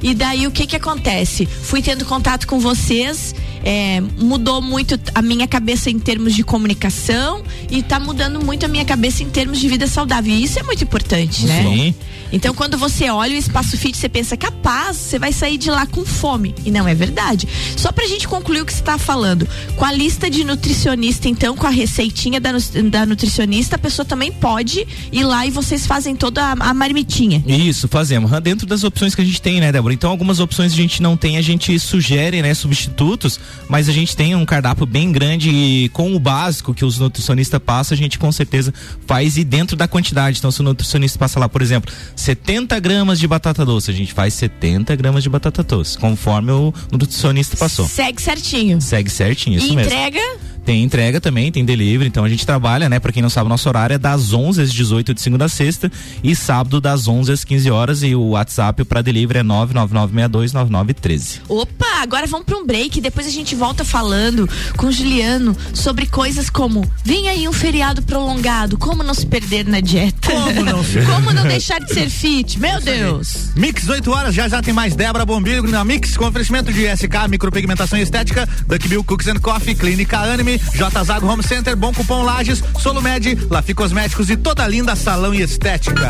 E 0.03 0.13
daí 0.13 0.45
o 0.45 0.51
que 0.51 0.67
que 0.67 0.75
acontece? 0.75 1.45
Fui 1.45 1.81
tendo 1.81 2.05
contato 2.05 2.45
com 2.47 2.59
vocês, 2.59 3.33
é, 3.63 4.01
mudou 4.19 4.61
muito 4.61 4.99
a 5.13 5.21
minha 5.21 5.47
cabeça 5.47 5.89
em 5.89 5.99
termos 5.99 6.35
de 6.35 6.43
comunicação 6.43 7.43
e 7.69 7.79
está 7.79 7.99
mudando 7.99 8.43
muito 8.43 8.65
a 8.65 8.67
minha 8.67 8.85
cabeça 8.85 9.23
em 9.23 9.29
termos 9.29 9.59
de 9.59 9.67
vida 9.67 9.87
saudável. 9.87 10.33
E 10.33 10.43
isso 10.43 10.59
é 10.59 10.63
muito 10.63 10.83
importante, 10.83 11.45
né? 11.45 11.63
Sim. 11.63 11.95
Então, 12.31 12.53
quando 12.53 12.77
você 12.77 13.09
olha 13.09 13.33
o 13.35 13.37
espaço 13.37 13.77
fit, 13.77 13.95
você 13.95 14.09
pensa, 14.09 14.35
capaz, 14.35 14.97
você 14.97 15.19
vai 15.19 15.31
sair 15.31 15.57
de 15.57 15.69
lá 15.69 15.85
com 15.85 16.05
fome. 16.05 16.53
E 16.65 16.71
não 16.71 16.87
é 16.87 16.93
verdade. 16.93 17.47
Só 17.75 17.91
pra 17.91 18.05
gente 18.05 18.27
concluir 18.27 18.61
o 18.61 18.65
que 18.65 18.73
você 18.73 18.79
está 18.79 18.97
falando. 18.97 19.47
Com 19.75 19.85
a 19.85 19.91
lista 19.91 20.29
de 20.29 20.43
nutricionista, 20.43 21.29
então, 21.29 21.55
com 21.55 21.65
a 21.65 21.69
receitinha 21.69 22.39
da, 22.39 22.51
da 22.89 23.05
nutricionista, 23.05 23.75
a 23.75 23.79
pessoa 23.79 24.05
também 24.05 24.31
pode 24.31 24.85
ir 25.11 25.23
lá 25.23 25.45
e 25.45 25.51
vocês 25.51 25.87
fazem 25.87 26.15
toda 26.15 26.43
a, 26.43 26.51
a 26.51 26.73
marmitinha. 26.73 27.43
Isso, 27.47 27.87
fazemos. 27.87 28.29
Dentro 28.41 28.67
das 28.67 28.83
opções 28.83 29.15
que 29.15 29.21
a 29.21 29.25
gente 29.25 29.41
tem, 29.41 29.61
né, 29.61 29.71
Débora? 29.71 29.93
Então, 29.93 30.09
algumas 30.09 30.39
opções 30.39 30.73
a 30.73 30.75
gente 30.75 31.01
não 31.01 31.15
tem, 31.15 31.37
a 31.37 31.41
gente 31.41 31.79
sugere, 31.79 32.41
né, 32.41 32.53
substitutos, 32.53 33.39
mas 33.67 33.89
a 33.89 33.91
gente 33.91 34.15
tem 34.15 34.35
um 34.35 34.45
cardápio 34.45 34.85
bem 34.85 35.11
grande 35.11 35.49
e 35.49 35.89
com 35.89 36.15
o 36.15 36.19
básico 36.19 36.73
que 36.73 36.85
os 36.85 36.99
nutricionistas 36.99 37.59
passam, 37.63 37.95
a 37.95 37.97
gente 37.97 38.17
com 38.17 38.31
certeza 38.31 38.73
faz 39.05 39.37
e 39.37 39.43
dentro 39.43 39.75
da 39.75 39.87
quantidade. 39.87 40.39
Então, 40.39 40.51
se 40.51 40.61
o 40.61 40.63
nutricionista 40.63 41.19
passa 41.19 41.39
lá, 41.39 41.49
por 41.49 41.61
exemplo, 41.61 41.93
70 42.15 42.79
gramas 42.79 43.19
de 43.19 43.27
batata 43.27 43.65
doce. 43.65 43.91
A 43.91 43.93
gente 43.93 44.13
faz 44.13 44.33
70 44.33 44.95
gramas 44.95 45.23
de 45.23 45.29
batata 45.29 45.63
doce, 45.63 45.97
conforme 45.97 46.51
o 46.51 46.73
nutricionista 46.91 47.57
passou. 47.57 47.87
Segue 47.87 48.21
certinho. 48.21 48.81
Segue 48.81 49.09
certinho, 49.09 49.57
isso 49.57 49.67
e 49.67 49.75
mesmo. 49.75 49.91
entrega? 49.91 50.19
Tem 50.67 50.83
entrega 50.83 51.21
também, 51.21 51.49
tem 51.49 51.63
delivery, 51.63 52.09
então 52.09 52.25
a 52.25 52.29
gente 52.29 52.45
trabalha, 52.45 52.89
né? 52.89 52.99
Pra 52.99 53.13
quem 53.13 53.21
não 53.21 53.29
sabe, 53.29 53.47
nosso 53.47 53.69
horário 53.69 53.93
é 53.93 53.97
das 53.97 54.33
11 54.33 54.63
às 54.63 54.73
18 54.73 55.13
de 55.13 55.21
segunda 55.21 55.45
a 55.45 55.47
sexta 55.47 55.89
e 56.21 56.35
sábado 56.35 56.81
das 56.81 57.07
11 57.07 57.31
às 57.31 57.45
15 57.45 57.71
horas 57.71 58.03
e 58.03 58.13
o 58.13 58.31
WhatsApp 58.31 58.83
para 58.83 59.01
delivery 59.01 59.39
é 59.39 59.43
999629913. 59.43 61.39
Opa, 61.47 62.01
agora 62.01 62.27
vamos 62.27 62.45
para 62.45 62.57
um 62.57 62.65
break, 62.65 62.99
depois 62.99 63.25
a 63.25 63.29
gente 63.29 63.36
volta 63.55 63.83
falando 63.83 64.49
com 64.75 64.87
o 64.87 64.91
Juliano 64.91 65.55
sobre 65.73 66.05
coisas 66.05 66.49
como 66.49 66.89
vem 67.03 67.29
aí 67.29 67.47
um 67.47 67.53
feriado 67.53 68.01
prolongado, 68.01 68.77
como 68.77 69.03
não 69.03 69.13
se 69.13 69.25
perder 69.25 69.65
na 69.65 69.79
dieta? 69.79 70.31
Como 70.31 70.63
não 70.63 70.83
Como 71.05 71.31
não 71.31 71.43
deixar 71.47 71.79
de 71.79 71.93
ser 71.93 72.09
fit? 72.09 72.59
Meu 72.59 72.79
Deus. 72.81 73.49
Mix 73.55 73.87
8 73.87 74.11
horas, 74.11 74.35
já 74.35 74.47
já 74.47 74.61
tem 74.61 74.73
mais 74.73 74.95
Débora 74.95 75.25
Bombilho 75.25 75.63
na 75.63 75.83
Mix 75.83 76.15
com 76.15 76.25
oferecimento 76.25 76.71
de 76.71 76.85
SK, 76.87 77.27
micropigmentação 77.29 77.97
e 77.97 78.01
estética, 78.01 78.47
Duck 78.67 78.87
Bill 78.87 79.03
Cooks 79.03 79.27
and 79.27 79.39
Coffee, 79.39 79.75
Clínica 79.75 80.19
Anime, 80.19 80.59
J 80.73 81.03
Zago 81.03 81.27
Home 81.27 81.43
Center, 81.43 81.75
Bom 81.75 81.93
Cupom 81.93 82.23
Lages, 82.23 82.63
Solumed, 82.79 83.47
Lafi 83.49 83.73
Cosméticos 83.73 84.29
e 84.29 84.37
toda 84.37 84.67
linda 84.67 84.95
salão 84.95 85.33
e 85.33 85.41
estética. 85.41 86.09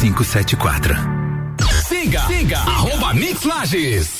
574. 0.00 0.96
Siga, 1.86 2.24
siga, 2.26 2.62
arroba 2.64 3.12
Mix 3.12 3.44
Lages. 3.44 4.19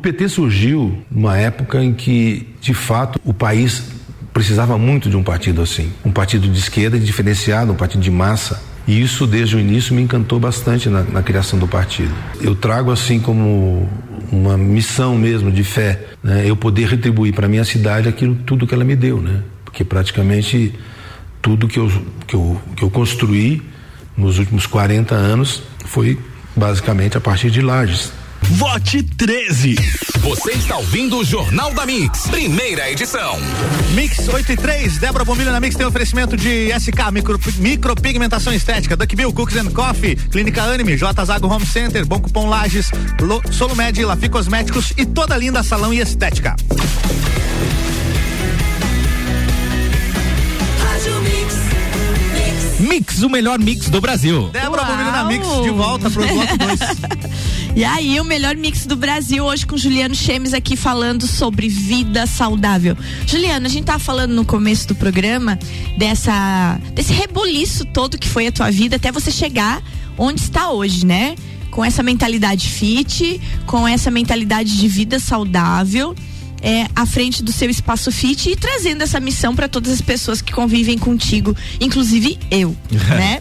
PT 0.00 0.28
surgiu 0.28 1.02
numa 1.10 1.36
época 1.36 1.82
em 1.82 1.92
que, 1.92 2.48
de 2.60 2.74
fato, 2.74 3.20
o 3.24 3.32
país 3.32 3.84
precisava 4.32 4.78
muito 4.78 5.08
de 5.08 5.16
um 5.16 5.22
partido 5.22 5.60
assim. 5.62 5.92
Um 6.04 6.10
partido 6.10 6.48
de 6.48 6.58
esquerda 6.58 6.98
diferenciado, 6.98 7.72
um 7.72 7.76
partido 7.76 8.00
de 8.00 8.10
massa. 8.10 8.62
E 8.86 9.00
isso, 9.00 9.26
desde 9.26 9.56
o 9.56 9.60
início, 9.60 9.94
me 9.94 10.02
encantou 10.02 10.40
bastante 10.40 10.88
na, 10.88 11.02
na 11.02 11.22
criação 11.22 11.58
do 11.58 11.68
partido. 11.68 12.12
Eu 12.40 12.54
trago, 12.54 12.90
assim, 12.90 13.20
como 13.20 13.88
uma 14.32 14.56
missão 14.56 15.16
mesmo 15.16 15.50
de 15.50 15.62
fé, 15.64 16.00
né? 16.22 16.44
eu 16.46 16.56
poder 16.56 16.88
retribuir 16.88 17.34
para 17.34 17.48
minha 17.48 17.64
cidade 17.64 18.08
aquilo 18.08 18.34
tudo 18.34 18.66
que 18.66 18.74
ela 18.74 18.84
me 18.84 18.96
deu, 18.96 19.20
né? 19.20 19.42
Porque 19.64 19.84
praticamente 19.84 20.74
tudo 21.42 21.68
que 21.68 21.78
eu, 21.78 21.90
que 22.26 22.34
eu, 22.34 22.60
que 22.76 22.82
eu 22.82 22.90
construí 22.90 23.62
nos 24.16 24.38
últimos 24.38 24.66
40 24.66 25.14
anos 25.14 25.62
foi 25.84 26.18
basicamente 26.54 27.16
a 27.16 27.20
partir 27.20 27.50
de 27.50 27.60
lajes. 27.60 28.12
Vote 28.42 29.02
13. 29.02 29.76
Você 30.20 30.52
está 30.52 30.76
ouvindo 30.76 31.18
o 31.18 31.24
Jornal 31.24 31.72
da 31.72 31.86
Mix, 31.86 32.26
primeira 32.28 32.90
edição. 32.90 33.38
Mix 33.94 34.28
8 34.28 34.52
e 34.52 34.56
3, 34.56 34.98
Débora 34.98 35.24
Bombilho 35.24 35.52
na 35.52 35.60
Mix 35.60 35.76
tem 35.76 35.86
oferecimento 35.86 36.36
de 36.36 36.68
SK, 36.78 37.10
micro, 37.12 37.38
micropigmentação 37.58 38.52
estética, 38.52 38.96
Duck 38.96 39.14
Bill, 39.14 39.32
Cookies 39.32 39.58
and 39.58 39.70
Coffee, 39.70 40.16
Clínica 40.16 40.62
Anime, 40.62 40.96
J 40.96 41.24
Zago 41.24 41.48
Home 41.48 41.66
Center, 41.66 42.04
Bom 42.04 42.20
Cupom 42.20 42.48
Lages, 42.48 42.90
Lo, 43.20 43.40
Solumed, 43.52 44.04
Lafi 44.04 44.28
Cosméticos 44.28 44.92
e 44.96 45.06
toda 45.06 45.36
linda 45.36 45.62
salão 45.62 45.92
e 45.92 46.00
estética. 46.00 46.56
Mix, 52.80 53.22
o 53.22 53.28
melhor 53.28 53.58
mix 53.58 53.88
do 53.90 54.00
Brasil. 54.00 54.48
Débora. 54.48 54.84
Bombilho 54.84 55.12
na 55.12 55.24
Mix, 55.24 55.46
de 55.62 55.70
volta 55.70 56.10
pro 56.10 56.26
bloco 56.26 56.56
2. 56.58 56.80
E 57.74 57.84
aí, 57.84 58.20
o 58.20 58.24
melhor 58.24 58.56
mix 58.56 58.84
do 58.84 58.96
Brasil, 58.96 59.44
hoje 59.44 59.64
com 59.64 59.76
Juliano 59.76 60.14
Chemes 60.14 60.52
aqui 60.52 60.76
falando 60.76 61.26
sobre 61.26 61.68
vida 61.68 62.26
saudável. 62.26 62.96
Juliano, 63.26 63.66
a 63.66 63.68
gente 63.68 63.84
tava 63.84 64.00
falando 64.00 64.34
no 64.34 64.44
começo 64.44 64.88
do 64.88 64.94
programa 64.94 65.58
dessa 65.96 66.80
desse 66.94 67.12
rebuliço 67.12 67.84
todo 67.84 68.18
que 68.18 68.28
foi 68.28 68.48
a 68.48 68.52
tua 68.52 68.70
vida 68.70 68.96
até 68.96 69.12
você 69.12 69.30
chegar 69.30 69.80
onde 70.18 70.40
está 70.40 70.70
hoje, 70.70 71.06
né? 71.06 71.36
Com 71.70 71.84
essa 71.84 72.02
mentalidade 72.02 72.68
fit, 72.68 73.40
com 73.66 73.86
essa 73.86 74.10
mentalidade 74.10 74.76
de 74.76 74.88
vida 74.88 75.20
saudável. 75.20 76.14
É, 76.62 76.86
à 76.94 77.06
frente 77.06 77.42
do 77.42 77.50
seu 77.50 77.70
espaço 77.70 78.12
fit 78.12 78.50
e 78.50 78.54
trazendo 78.54 79.00
essa 79.00 79.18
missão 79.18 79.56
para 79.56 79.66
todas 79.66 79.90
as 79.90 80.02
pessoas 80.02 80.42
que 80.42 80.52
convivem 80.52 80.98
contigo, 80.98 81.56
inclusive 81.80 82.38
eu, 82.50 82.76
né? 82.92 83.40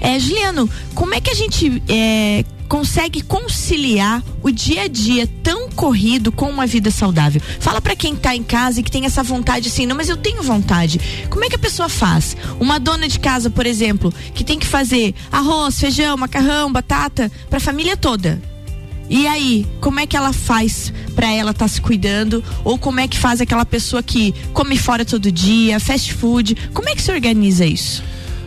É, 0.00 0.16
Juliano, 0.20 0.70
como 0.94 1.12
é 1.12 1.20
que 1.20 1.30
a 1.30 1.34
gente 1.34 1.82
é, 1.88 2.44
consegue 2.70 3.20
conciliar 3.20 4.22
o 4.44 4.48
dia 4.48 4.82
a 4.82 4.86
dia 4.86 5.26
tão 5.42 5.68
corrido 5.70 6.30
com 6.30 6.48
uma 6.48 6.68
vida 6.68 6.88
saudável? 6.88 7.42
Fala 7.58 7.80
para 7.80 7.96
quem 7.96 8.14
tá 8.14 8.36
em 8.36 8.44
casa 8.44 8.78
e 8.78 8.82
que 8.84 8.90
tem 8.92 9.04
essa 9.04 9.24
vontade 9.24 9.66
assim, 9.66 9.86
não, 9.86 9.96
mas 9.96 10.08
eu 10.08 10.16
tenho 10.16 10.40
vontade. 10.40 11.00
Como 11.28 11.44
é 11.44 11.48
que 11.48 11.56
a 11.56 11.58
pessoa 11.58 11.88
faz? 11.88 12.36
Uma 12.60 12.78
dona 12.78 13.08
de 13.08 13.18
casa, 13.18 13.50
por 13.50 13.66
exemplo, 13.66 14.14
que 14.32 14.44
tem 14.44 14.56
que 14.56 14.68
fazer 14.68 15.16
arroz, 15.32 15.80
feijão, 15.80 16.16
macarrão, 16.16 16.72
batata 16.72 17.30
para 17.48 17.56
a 17.56 17.60
família 17.60 17.96
toda. 17.96 18.40
E 19.08 19.26
aí, 19.26 19.66
como 19.80 19.98
é 19.98 20.06
que 20.06 20.16
ela 20.16 20.32
faz 20.32 20.92
para 21.16 21.28
ela 21.28 21.50
estar 21.50 21.66
se 21.66 21.80
cuidando? 21.80 22.42
Ou 22.62 22.78
como 22.78 23.00
é 23.00 23.08
que 23.08 23.18
faz 23.18 23.40
aquela 23.40 23.66
pessoa 23.66 24.00
que 24.00 24.32
come 24.52 24.78
fora 24.78 25.04
todo 25.04 25.32
dia, 25.32 25.80
fast 25.80 26.14
food? 26.14 26.54
Como 26.72 26.88
é 26.88 26.94
que 26.94 27.02
se 27.02 27.10
organiza 27.10 27.66
isso? 27.66 28.00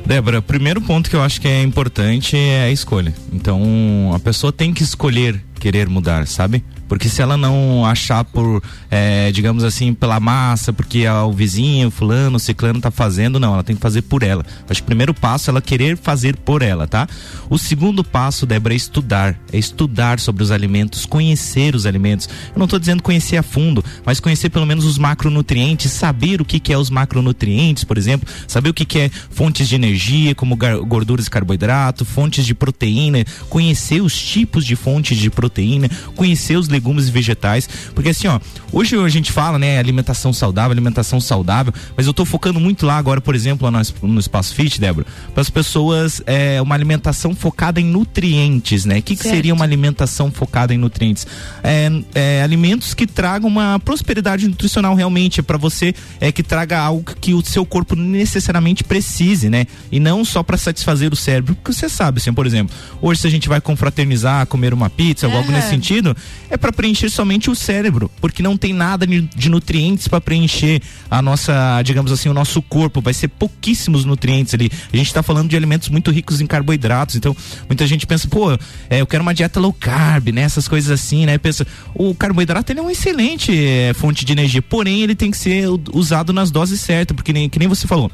Débora, 0.06 0.42
primeiro 0.42 0.82
ponto 0.82 1.10
que 1.10 1.16
eu 1.16 1.22
acho 1.22 1.40
que 1.40 1.48
é 1.48 1.64
importante 1.64 2.36
é 2.36 2.64
a 2.64 2.72
escolha. 2.72 3.14
Então, 3.32 4.12
a 4.14 4.20
pessoa 4.20 4.52
tem 4.52 4.74
que 4.74 4.84
escolher 4.84 5.42
querer 5.60 5.88
mudar, 5.88 6.28
sabe? 6.28 6.64
Porque 6.94 7.10
se 7.10 7.24
ela 7.24 7.36
não 7.36 7.84
achar 7.84 8.24
por, 8.24 8.62
é, 8.92 9.32
digamos 9.32 9.64
assim, 9.64 9.96
pela 9.96 10.20
massa, 10.20 10.72
porque 10.72 11.08
o 11.08 11.32
vizinho, 11.32 11.90
fulano, 11.90 12.38
ciclano 12.38 12.80
tá 12.80 12.92
fazendo, 12.92 13.40
não, 13.40 13.52
ela 13.52 13.64
tem 13.64 13.76
que 13.76 13.82
fazer 13.82 14.04
por 14.04 14.22
ela. 14.22 14.46
Acho 14.70 14.80
que 14.80 14.84
o 14.84 14.86
primeiro 14.86 15.12
passo 15.12 15.50
é 15.50 15.52
ela 15.52 15.60
querer 15.60 15.98
fazer 15.98 16.38
por 16.38 16.62
ela, 16.62 16.88
tá? 16.88 17.08
O 17.50 17.58
segundo 17.58 18.04
passo, 18.04 18.46
Débora, 18.46 18.76
é 18.76 18.78
estudar. 18.78 19.36
É 19.52 19.58
estudar 19.58 20.20
sobre 20.20 20.44
os 20.44 20.52
alimentos, 20.52 21.04
conhecer 21.08 21.74
os 21.74 21.88
alimentos. 21.88 22.30
Eu 22.54 22.60
não 22.60 22.68
tô 22.68 22.78
dizendo 22.78 23.02
conhecer 23.02 23.38
a 23.38 23.44
fundo, 23.44 23.84
mas 24.06 24.20
conhecer 24.20 24.50
pelo 24.50 24.68
menos 24.68 24.86
os 24.86 25.00
macronutrientes, 25.00 25.92
saber 25.92 26.42
o 26.42 26.46
que 26.46 26.60
que 26.60 26.72
é 26.72 26.78
os 26.78 26.92
macronutrientes, 26.92 27.84
por 27.84 27.98
exemplo, 27.98 28.30
saber 28.48 28.70
o 28.70 28.74
que 28.74 28.86
que 28.86 29.00
é 29.00 29.10
fontes 29.32 29.68
de 29.68 29.74
energia, 29.74 30.36
como 30.36 30.56
gorduras 30.56 31.26
e 31.26 31.30
carboidrato, 31.32 32.06
fontes 32.06 32.46
de 32.46 32.54
proteína, 32.54 33.26
conhecer 33.50 34.00
os 34.00 34.16
tipos 34.16 34.64
de 34.64 34.76
fontes 34.76 35.18
de 35.18 35.32
proteína, 35.32 35.90
conhecer 36.16 36.56
os 36.56 36.68
legumes 36.68 36.83
e 36.92 37.12
vegetais, 37.12 37.68
porque 37.94 38.10
assim, 38.10 38.28
ó, 38.28 38.40
hoje 38.72 38.96
a 38.98 39.10
gente 39.10 39.32
fala, 39.32 39.58
né, 39.58 39.78
alimentação 39.78 40.34
saudável, 40.34 40.72
alimentação 40.72 41.20
saudável, 41.20 41.74
mas 41.96 42.08
eu 42.08 42.14
tô 42.14 42.26
focando 42.26 42.60
muito 42.60 42.86
lá 42.86 42.98
agora, 42.98 43.22
por 43.22 43.36
exemplo, 43.36 43.70
no, 43.70 43.80
no 44.04 44.20
Espaço 44.20 44.54
Fit, 44.54 44.80
Débora, 44.80 45.06
para 45.34 45.42
as 45.42 45.50
pessoas, 45.50 46.22
é, 46.26 46.62
uma 46.62 46.76
alimentação 46.76 47.36
focada 47.36 47.80
em 47.80 47.86
nutrientes, 47.86 48.86
né? 48.86 49.00
O 49.00 49.02
que, 49.02 49.16
que 49.16 49.24
seria 49.24 49.54
uma 49.54 49.66
alimentação 49.66 50.32
focada 50.32 50.74
em 50.74 50.78
nutrientes? 50.78 51.26
É, 51.64 51.90
é, 52.14 52.44
alimentos 52.44 52.94
que 52.94 53.08
tragam 53.08 53.48
uma 53.48 53.80
prosperidade 53.80 54.48
nutricional 54.48 54.96
realmente, 54.96 55.42
para 55.42 55.58
você, 55.58 55.94
é 56.20 56.32
que 56.32 56.44
traga 56.44 56.80
algo 56.80 57.04
que 57.20 57.34
o 57.34 57.44
seu 57.44 57.66
corpo 57.66 57.96
necessariamente 57.96 58.84
precise, 58.84 59.50
né? 59.50 59.66
E 59.92 60.00
não 60.00 60.26
só 60.26 60.44
para 60.44 60.58
satisfazer 60.58 61.14
o 61.14 61.16
cérebro, 61.16 61.56
porque 61.56 61.74
você 61.74 61.88
sabe, 61.88 62.20
assim, 62.20 62.34
por 62.34 62.46
exemplo, 62.46 62.76
hoje 63.02 63.22
se 63.22 63.28
a 63.28 63.30
gente 63.30 63.48
vai 63.48 63.62
confraternizar, 63.62 64.46
comer 64.48 64.74
uma 64.74 64.90
pizza, 64.90 65.28
ou 65.28 65.36
algo 65.36 65.52
nesse 65.52 65.70
sentido, 65.70 66.16
é 66.50 66.58
para 66.64 66.72
preencher 66.72 67.10
somente 67.10 67.50
o 67.50 67.56
cérebro, 67.56 68.10
porque 68.22 68.42
não 68.42 68.56
tem 68.56 68.72
nada 68.72 69.06
de 69.06 69.50
nutrientes 69.50 70.08
para 70.08 70.22
preencher 70.22 70.82
a 71.12 71.22
nossa, 71.22 71.82
digamos 71.82 72.10
assim, 72.10 72.30
o 72.30 72.34
nosso 72.34 72.62
corpo, 72.62 73.02
vai 73.02 73.14
ser 73.14 73.28
pouquíssimos 73.28 74.06
nutrientes 74.06 74.54
ali. 74.54 74.72
A 74.94 74.96
gente 74.96 75.14
tá 75.14 75.22
falando 75.22 75.50
de 75.50 75.58
alimentos 75.58 75.90
muito 75.90 76.10
ricos 76.10 76.40
em 76.40 76.48
carboidratos, 76.48 77.18
então 77.18 77.36
muita 77.68 77.86
gente 77.86 78.08
pensa, 78.08 78.30
pô, 78.30 78.54
é, 78.90 79.02
eu 79.02 79.06
quero 79.06 79.24
uma 79.24 79.34
dieta 79.34 79.60
low 79.60 79.74
carb, 79.74 80.30
né? 80.30 80.44
Essas 80.44 80.66
coisas 80.66 80.90
assim, 80.90 81.26
né? 81.26 81.38
Pensa, 81.38 81.68
o 81.94 82.16
carboidrato 82.16 82.72
ele 82.72 82.80
é 82.80 82.82
uma 82.82 82.94
excelente 82.94 83.52
é, 83.54 83.94
fonte 83.94 84.24
de 84.24 84.32
energia, 84.32 84.62
porém 84.62 85.02
ele 85.02 85.16
tem 85.16 85.32
que 85.32 85.38
ser 85.38 85.66
usado 85.92 86.32
nas 86.32 86.50
doses 86.50 86.80
certas, 86.80 87.14
porque 87.14 87.34
nem, 87.34 87.50
que 87.50 87.60
nem 87.60 87.68
você 87.68 87.86
falou. 87.86 88.10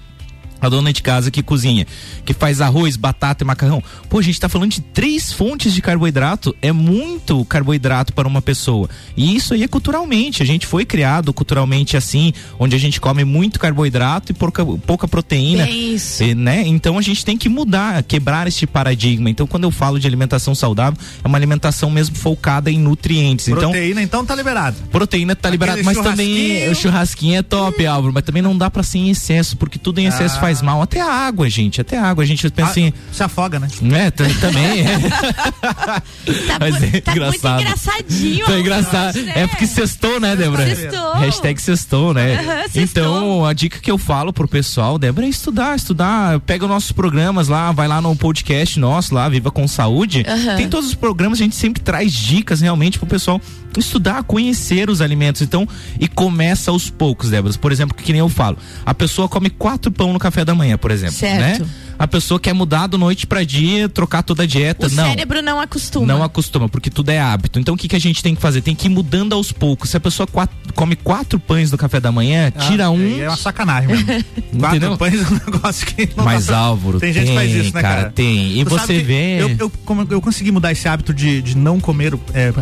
A 0.62 0.68
dona 0.70 0.92
de 0.92 1.02
casa 1.02 1.32
que 1.32 1.42
cozinha, 1.42 1.86
que 2.26 2.34
faz 2.34 2.60
arroz, 2.62 2.96
batata 2.98 3.44
e 3.44 3.48
macarrão. 3.48 3.82
Pô, 4.10 4.20
a 4.20 4.22
gente 4.22 4.40
tá 4.40 4.50
falando 4.50 4.72
de 4.72 4.82
três 4.82 5.32
fontes 5.32 5.74
de 5.74 5.82
carboidrato. 5.82 6.56
É 6.62 6.72
muito 6.72 7.44
carboidrato 7.46 8.12
para 8.14 8.28
uma 8.28 8.42
pessoa. 8.42 8.90
E 9.16 9.36
isso 9.36 9.54
aí 9.54 9.64
é 9.64 9.68
culturalmente. 9.68 10.44
A 10.44 10.46
gente 10.46 10.68
foi 10.68 10.86
criado 10.86 11.32
culturalmente 11.34 11.96
assim, 11.96 12.34
onde 12.60 12.76
a 12.76 12.80
gente 12.80 13.00
come 13.00 13.24
muito 13.24 13.60
carboidrato 13.60 14.32
e 14.32 14.36
pouca, 14.36 14.66
pouca 14.66 15.08
proteína. 15.08 15.64
É 15.68 15.72
isso. 15.72 16.24
E, 16.24 16.36
né? 16.36 16.64
Então 16.66 16.98
a 16.98 17.02
gente 17.02 17.24
tem 17.24 17.38
que 17.38 17.48
mudar, 17.48 18.04
quebrar 18.04 18.48
este 18.48 18.68
paradigma. 18.68 19.30
Então, 19.30 19.48
quando 19.48 19.64
eu 19.64 19.72
falo 19.72 20.00
de 20.00 20.08
alimentação 20.08 20.54
saudável, 20.56 21.00
é 21.24 21.28
uma 21.28 21.38
alimentação 21.38 21.90
mesmo 21.90 22.16
focada 22.16 22.70
em 22.72 22.80
nutrientes. 22.80 23.48
Então, 23.48 23.72
Proteína, 23.72 24.02
então 24.02 24.26
tá 24.26 24.36
liberado. 24.36 24.76
proteína 24.92 25.36
tá 25.36 25.48
Aquele 25.50 25.52
liberado, 25.54 25.84
mas 25.84 25.98
também 25.98 26.68
o 26.70 26.76
churrasquinho 26.76 27.38
é 27.38 27.42
top, 27.42 27.86
Álvaro, 27.86 28.14
mas 28.14 28.24
também 28.24 28.42
não 28.42 28.58
dá 28.58 28.70
pra 28.70 28.84
ser 28.84 28.98
em 29.00 29.10
excesso, 29.10 29.56
porque 29.56 29.78
tudo 29.80 30.00
em 30.00 30.06
excesso 30.06 30.38
Ah. 30.38 30.40
faz 30.42 30.49
faz 30.50 30.62
mal. 30.64 30.82
Até 30.82 31.00
a 31.00 31.12
água, 31.12 31.48
gente. 31.50 31.80
Até 31.80 31.98
a 31.98 32.06
água. 32.06 32.24
A 32.24 32.28
gente 32.28 32.50
pensa 32.50 32.72
assim. 32.72 32.92
Se 33.12 33.22
afoga, 33.22 33.60
né? 33.60 33.68
É, 33.94 34.10
também. 34.12 34.82
é. 34.82 35.00
Tá, 36.48 36.58
Mas 36.60 36.76
é 36.84 37.02
tá 37.02 37.12
muito 37.12 37.12
engraçado. 37.12 37.62
engraçadinho. 37.62 38.46
Tá 38.46 38.60
engraçado. 38.60 39.22
né? 39.22 39.34
É 39.36 39.48
porque 39.48 39.68
sextou, 39.68 40.20
né, 40.20 40.36
Débora? 40.36 40.76
Sextou. 40.76 41.14
Hashtag 41.16 41.62
sextou, 41.62 42.14
né? 42.14 42.36
Aham, 42.40 42.62
sextou. 42.70 42.82
Então, 42.84 43.46
a 43.46 43.54
dica 43.54 43.80
que 43.80 43.90
eu 43.90 43.98
falo 43.98 44.32
pro 44.34 44.48
pessoal, 44.48 44.98
Débora, 44.98 45.26
é 45.26 45.30
estudar, 45.30 45.76
estudar. 45.76 46.40
Pega 46.42 46.66
os 46.66 46.70
nossos 46.70 46.92
programas 46.92 47.48
lá, 47.48 47.72
vai 47.72 47.88
lá 47.88 48.02
no 48.02 48.16
podcast 48.16 48.80
nosso 48.80 49.14
lá, 49.14 49.28
Viva 49.30 49.52
com 49.52 49.68
Saúde. 49.68 50.24
Aham. 50.28 50.56
Tem 50.56 50.70
todos 50.70 50.90
os 50.90 50.96
programas, 50.96 51.40
a 51.40 51.44
gente 51.44 51.56
sempre 51.56 51.82
traz 51.82 52.14
dicas 52.14 52.62
realmente 52.62 52.98
pro 52.98 53.08
pessoal 53.08 53.42
estudar, 53.78 54.24
conhecer 54.24 54.90
os 54.90 55.02
alimentos. 55.02 55.42
Então, 55.42 55.68
e 56.00 56.08
começa 56.08 56.72
aos 56.72 56.90
poucos, 56.90 57.30
Débora. 57.30 57.54
Por 57.56 57.72
exemplo, 57.72 57.96
que 57.96 58.12
nem 58.12 58.20
eu 58.20 58.30
falo, 58.30 58.58
a 58.86 58.94
pessoa 58.94 59.28
come 59.28 59.50
quatro 59.50 59.92
pão 59.92 60.14
no 60.14 60.20
café 60.20 60.39
da 60.46 60.56
manhã, 60.56 60.78
por 60.78 60.92
exemplo, 60.92 61.16
Certo. 61.16 61.64
né? 61.64 61.70
A 61.98 62.08
pessoa 62.08 62.40
quer 62.40 62.54
mudar 62.54 62.88
do 62.88 62.98
noite 62.98 63.28
pra 63.28 63.44
dia, 63.44 63.90
trocar 63.90 64.24
toda 64.24 64.44
a 64.44 64.46
dieta. 64.46 64.88
O 64.88 64.90
não. 64.90 65.04
cérebro 65.10 65.42
não 65.42 65.60
acostuma. 65.60 66.06
Não 66.08 66.24
acostuma, 66.24 66.70
porque 66.70 66.90
tudo 66.90 67.10
é 67.10 67.20
hábito. 67.20 67.60
Então 67.60 67.74
o 67.76 67.78
que, 67.78 67.90
que 67.90 67.96
a 67.96 68.00
gente 68.00 68.24
tem 68.24 68.34
que 68.34 68.42
fazer? 68.42 68.62
Tem 68.62 68.74
que 68.74 68.88
ir 68.88 68.90
mudando 68.90 69.34
aos 69.34 69.52
poucos. 69.52 69.90
Se 69.90 69.98
a 69.98 70.00
pessoa 70.00 70.26
quat- 70.26 70.50
come 70.74 70.96
quatro 70.96 71.38
pães 71.38 71.72
no 71.74 71.78
café 71.78 72.00
da 72.00 72.10
manhã, 72.10 72.52
tira 72.52 72.86
Ah, 72.86 72.90
um. 72.90 72.96
aí 73.00 73.20
É 73.20 73.28
uma 73.28 73.36
sacanagem 73.36 73.90
mesmo. 73.90 74.06
Entendeu? 74.54 74.96
Quatro 74.96 74.98
pães 74.98 75.16
é 75.16 75.28
um 75.28 75.52
negócio 75.52 75.86
que. 75.88 76.10
não 76.16 76.24
Mas 76.24 76.46
dá 76.46 76.54
pra- 76.54 76.62
Álvaro, 76.62 77.00
Tem 77.02 77.12
gente 77.12 77.28
que 77.28 77.36
faz 77.36 77.52
tem, 77.52 77.62
isso, 77.62 77.74
né, 77.76 77.82
cara, 77.82 77.96
cara? 78.04 78.12
tem. 78.12 78.60
E 78.60 78.64
Tu 78.64 78.70
você 78.70 79.00
vê- 79.04 79.42
Eu, 79.42 79.56
eu, 79.60 79.70
como 79.84 80.08
eu 80.10 80.22
consegui 80.22 80.52
mudar 80.54 80.72
esse 80.72 80.88
hábito 80.88 81.14
de, 81.14 81.42
de 81.42 81.58
não 81.58 81.82
comer, 81.82 82.14
é, 82.34 82.54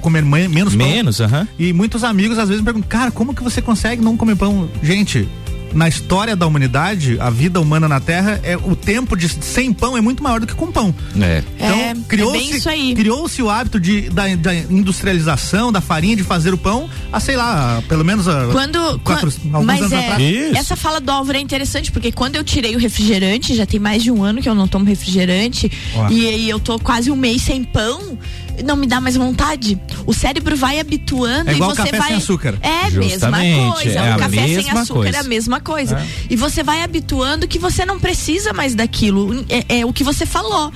comer 0.00 0.22
me- 0.22 0.46
menos 0.46 0.72
pão. 0.76 0.86
Menos, 0.86 1.20
aham. 1.20 1.48
E 1.58 1.72
muitos 1.72 2.04
amigos 2.04 2.38
às 2.38 2.48
vezes 2.48 2.60
me 2.60 2.64
perguntam, 2.64 2.88
cara, 2.88 3.10
como 3.10 3.34
que 3.34 3.42
você 3.42 3.60
consegue 3.60 4.00
não 4.00 4.16
comer 4.16 4.36
pão? 4.36 4.68
Gente, 4.84 5.28
na 5.74 5.88
história 5.88 6.34
da 6.36 6.46
humanidade, 6.46 7.18
a 7.20 7.28
vida 7.30 7.60
humana 7.60 7.88
na 7.88 8.00
Terra, 8.00 8.40
é 8.42 8.56
o 8.56 8.74
tempo 8.76 9.16
de 9.16 9.28
sem 9.28 9.72
pão 9.72 9.96
é 9.96 10.00
muito 10.00 10.22
maior 10.22 10.40
do 10.40 10.46
que 10.46 10.54
com 10.54 10.70
pão. 10.70 10.94
É. 11.20 11.42
Então, 11.56 11.76
É, 11.78 11.90
é 11.90 11.94
criou-se 12.08 12.38
bem 12.38 12.56
isso 12.56 12.68
aí. 12.68 12.94
criou-se 12.94 13.42
o 13.42 13.50
hábito 13.50 13.78
de, 13.80 14.08
da, 14.10 14.34
da 14.36 14.54
industrialização 14.54 15.72
da 15.72 15.80
farinha, 15.80 16.16
de 16.16 16.22
fazer 16.22 16.54
o 16.54 16.58
pão, 16.58 16.88
há, 17.12 17.18
sei 17.20 17.36
lá, 17.36 17.82
pelo 17.88 18.04
menos 18.04 18.28
há 18.28 18.46
Quando, 18.52 18.98
quatro, 19.00 19.30
quan- 19.30 19.50
alguns 19.54 19.66
mas 19.66 19.80
anos 19.80 19.92
é, 19.92 19.98
atrás. 19.98 20.22
Isso. 20.22 20.56
essa 20.56 20.76
fala 20.76 21.00
do 21.00 21.10
Álvaro 21.10 21.38
é 21.38 21.40
interessante 21.40 21.90
porque 21.90 22.12
quando 22.12 22.36
eu 22.36 22.44
tirei 22.44 22.74
o 22.76 22.78
refrigerante, 22.78 23.54
já 23.54 23.66
tem 23.66 23.80
mais 23.80 24.02
de 24.02 24.10
um 24.10 24.22
ano 24.22 24.40
que 24.40 24.48
eu 24.48 24.54
não 24.54 24.68
tomo 24.68 24.84
refrigerante 24.84 25.70
e 26.10 26.26
aí 26.28 26.48
eu 26.48 26.60
tô 26.60 26.78
quase 26.78 27.10
um 27.10 27.16
mês 27.16 27.42
sem 27.42 27.64
pão, 27.64 28.16
não 28.62 28.76
me 28.76 28.86
dá 28.86 29.00
mais 29.00 29.16
vontade. 29.16 29.80
O 30.06 30.12
cérebro 30.12 30.56
vai 30.56 30.78
habituando 30.78 31.50
É 31.50 31.54
igual 31.54 31.72
e 31.72 31.76
você 31.76 31.82
café 31.82 31.98
vai 31.98 32.08
sem 32.08 32.16
açúcar. 32.16 32.58
É 32.60 32.86
a 32.86 32.90
mesma 32.90 33.38
coisa. 33.38 33.98
é 33.98 34.14
o 34.14 34.18
café 34.18 34.46
sem 34.46 34.70
açúcar 34.70 34.94
coisa. 34.94 35.16
é 35.16 35.20
a 35.20 35.24
mesma 35.24 35.60
coisa. 35.60 36.06
E 36.28 36.36
você 36.36 36.62
vai 36.62 36.82
habituando 36.82 37.48
que 37.48 37.58
você 37.58 37.84
não 37.84 37.98
precisa 37.98 38.52
mais 38.52 38.74
daquilo. 38.74 39.44
É, 39.48 39.80
é 39.80 39.86
o 39.86 39.92
que 39.92 40.04
você 40.04 40.26
falou. 40.26 40.72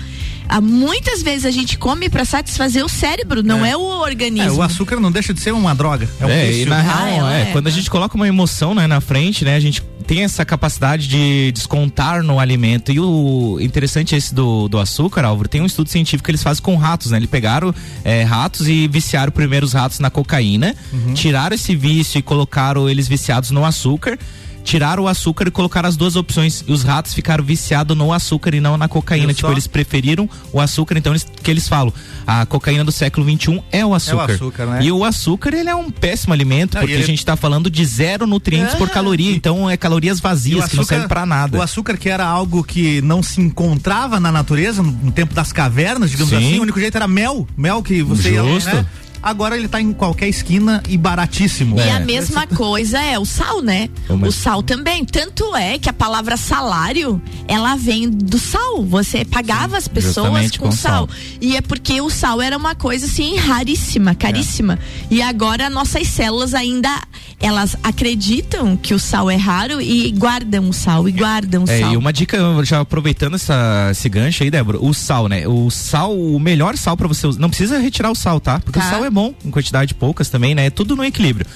Muitas 0.62 1.22
vezes 1.22 1.44
a 1.44 1.50
gente 1.50 1.76
come 1.78 2.08
pra 2.08 2.24
satisfazer 2.24 2.84
o 2.84 2.88
cérebro, 2.88 3.42
não 3.42 3.64
é, 3.64 3.76
o 3.76 3.80
É, 3.92 3.96
organismo. 4.10 4.54
o 4.58 4.62
açúcar 4.62 4.98
não 5.00 5.12
deixa 5.12 5.32
de 5.34 5.40
ser 5.40 5.52
uma 5.52 5.74
droga. 5.74 6.08
É 6.20 6.26
um 6.26 6.28
É, 6.30 6.48
e 6.48 6.52
vício. 6.52 6.68
na 6.70 6.80
real, 6.80 7.26
Ah, 7.26 7.34
é, 7.34 7.42
é, 7.42 7.52
quando 7.52 7.66
a 7.66 7.70
é. 7.70 7.72
gente 7.72 7.90
coloca 7.90 8.14
uma 8.16 8.26
emoção 8.26 8.74
né, 8.74 8.86
na 8.86 9.00
frente, 9.00 9.44
né, 9.44 9.54
a 9.56 9.60
gente 9.60 9.82
tem 10.06 10.22
essa 10.24 10.42
capacidade 10.44 11.06
de 11.06 11.52
descontar 11.52 12.22
no 12.22 12.40
alimento. 12.40 12.90
E 12.90 12.98
o 12.98 13.58
interessante 13.60 14.16
esse 14.16 14.34
do, 14.34 14.66
do 14.68 14.78
açúcar, 14.78 15.22
Álvaro, 15.24 15.48
tem 15.50 15.60
um 15.60 15.66
estudo 15.66 15.90
científico 15.90 16.24
que 16.24 16.30
eles 16.30 16.42
fazem 16.42 16.62
com 16.62 16.76
ratos, 16.76 17.10
né? 17.10 17.18
Eles 17.18 17.28
pegaram 17.28 17.74
é, 18.02 18.22
ratos 18.22 18.66
e 18.68 18.88
viciaram 18.88 19.30
primeiro 19.30 19.66
os 19.66 19.74
ratos 19.74 19.98
na 20.00 20.08
cocaína, 20.10 20.74
Uhum. 20.92 21.12
tiraram 21.12 21.54
esse 21.54 21.76
vício 21.76 22.18
e 22.18 22.22
colocaram 22.22 22.88
eles 22.88 23.06
viciados 23.06 23.50
no 23.50 23.66
açúcar. 23.66 24.18
Tiraram 24.68 25.04
o 25.04 25.08
açúcar 25.08 25.48
e 25.48 25.50
colocaram 25.50 25.88
as 25.88 25.96
duas 25.96 26.14
opções. 26.14 26.62
E 26.68 26.70
os 26.70 26.82
ratos 26.82 27.14
ficaram 27.14 27.42
viciados 27.42 27.96
no 27.96 28.12
açúcar 28.12 28.54
e 28.54 28.60
não 28.60 28.76
na 28.76 28.86
cocaína. 28.86 29.28
Viu 29.28 29.34
Tipo, 29.36 29.48
só? 29.48 29.52
eles 29.54 29.66
preferiram 29.66 30.28
o 30.52 30.60
açúcar. 30.60 30.98
Então, 30.98 31.12
eles, 31.12 31.26
que 31.42 31.50
eles 31.50 31.66
falam, 31.66 31.90
a 32.26 32.44
cocaína 32.44 32.84
do 32.84 32.92
século 32.92 33.24
XXI 33.26 33.62
é 33.72 33.86
o 33.86 33.94
açúcar. 33.94 34.32
açúcar, 34.34 34.66
né? 34.66 34.80
E 34.82 34.92
o 34.92 35.04
açúcar, 35.06 35.54
ele 35.54 35.70
é 35.70 35.74
um 35.74 35.90
péssimo 35.90 36.34
alimento, 36.34 36.74
Não, 36.74 36.82
porque 36.82 36.92
ele- 36.96 37.02
a 37.02 37.06
gente 37.06 37.24
tá 37.24 37.34
falando 37.34 37.70
de 37.70 37.82
zero 37.82 38.26
nutrientes 38.26 38.74
por 38.74 38.90
caloria. 38.90 39.34
Então, 39.34 39.70
é 39.70 39.76
calorias 39.78 40.18
o 40.18 40.22
vazias, 40.22 40.66
que 40.68 40.76
não 40.76 40.84
servem 40.84 41.08
pra 41.08 41.24
nada. 41.24 41.56
O 41.56 41.62
açúcar 41.62 41.96
que 41.96 42.10
era 42.10 42.26
algo 42.26 42.62
que 42.62 43.00
não 43.00 43.22
se 43.22 43.40
encontrava 43.40 44.20
na 44.20 44.30
natureza, 44.30 44.82
no, 44.82 45.10
tempo 45.12 45.32
das 45.32 45.50
cavernas, 45.50 46.10
digamos 46.10 46.28
Sim. 46.30 46.36
assim, 46.36 46.58
o 46.58 46.62
único 46.62 46.78
jeito 46.78 46.94
era 46.94 47.08
mel, 47.08 47.48
mel 47.56 47.82
que 47.82 48.02
você 48.02 48.32
ia, 48.32 48.42
Justo. 48.42 48.68
né? 48.76 48.84
Agora 49.22 49.56
ele 49.56 49.68
tá 49.68 49.80
em 49.80 49.92
qualquer 49.92 50.28
esquina 50.28 50.82
e 50.88 50.96
baratíssimo. 50.96 51.76
E 51.78 51.82
É. 51.82 51.92
a 51.92 52.00
mesma 52.00 52.46
coisa 52.56 52.98
é 53.00 53.18
o 53.18 53.24
sal, 53.24 53.60
né? 53.62 53.88
É 54.08 54.12
uma- 54.12 54.28
O 54.28 54.32
sal 54.32 54.62
também. 54.62 55.04
Tanto 55.04 55.54
é 55.56 55.78
que 55.78 55.88
a 55.88 55.92
palavra 55.92 56.36
salário, 56.36 57.20
ela 57.46 57.74
vem 57.76 58.08
do 58.08 58.38
sal. 58.38 58.82
Você 58.84 59.24
pagava 59.24 59.76
as 59.76 59.88
pessoas 59.88 60.50
com, 60.56 60.66
com 60.66 60.72
sal. 60.72 61.06
sal. 61.06 61.08
E 61.40 61.56
é 61.56 61.60
porque 61.60 62.00
o 62.00 62.10
sal 62.10 62.40
era 62.40 62.56
uma 62.56 62.74
coisa 62.74 63.06
assim 63.06 63.36
raríssima, 63.36 64.14
caríssima. 64.14 64.78
E 65.10 65.20
agora 65.22 65.68
nossas 65.70 66.06
células 66.08 66.54
ainda 66.54 66.90
elas 67.40 67.76
acreditam 67.82 68.76
que 68.76 68.92
o 68.94 68.98
sal 68.98 69.30
é 69.30 69.36
raro 69.36 69.80
e 69.80 70.10
guardam 70.10 70.68
o 70.68 70.72
sal 70.72 71.08
e 71.08 71.12
guardam 71.12 71.64
o 71.64 71.70
É, 71.70 71.80
sal. 71.80 71.92
e 71.92 71.96
uma 71.96 72.12
dica, 72.12 72.38
já 72.64 72.80
aproveitando 72.80 73.34
essa, 73.36 73.88
esse 73.90 74.08
gancho 74.08 74.42
aí, 74.42 74.50
Débora, 74.50 74.78
o 74.82 74.92
sal, 74.92 75.28
né? 75.28 75.46
O 75.46 75.70
sal, 75.70 76.18
o 76.18 76.38
melhor 76.40 76.76
sal 76.76 76.96
pra 76.96 77.06
você 77.06 77.26
usar. 77.26 77.38
Não 77.40 77.48
precisa 77.48 77.78
retirar 77.78 78.10
o 78.10 78.14
sal, 78.14 78.40
tá? 78.40 78.58
Porque 78.60 78.78
Tá. 78.80 78.86
o 78.86 78.90
sal 78.90 79.04
é 79.04 79.10
bom, 79.10 79.32
em 79.44 79.50
quantidade 79.50 79.94
poucas 79.94 80.28
também, 80.28 80.54
né? 80.54 80.66
É 80.66 80.70
tudo 80.70 80.96
no 80.96 81.04
equilíbrio. 81.04 81.46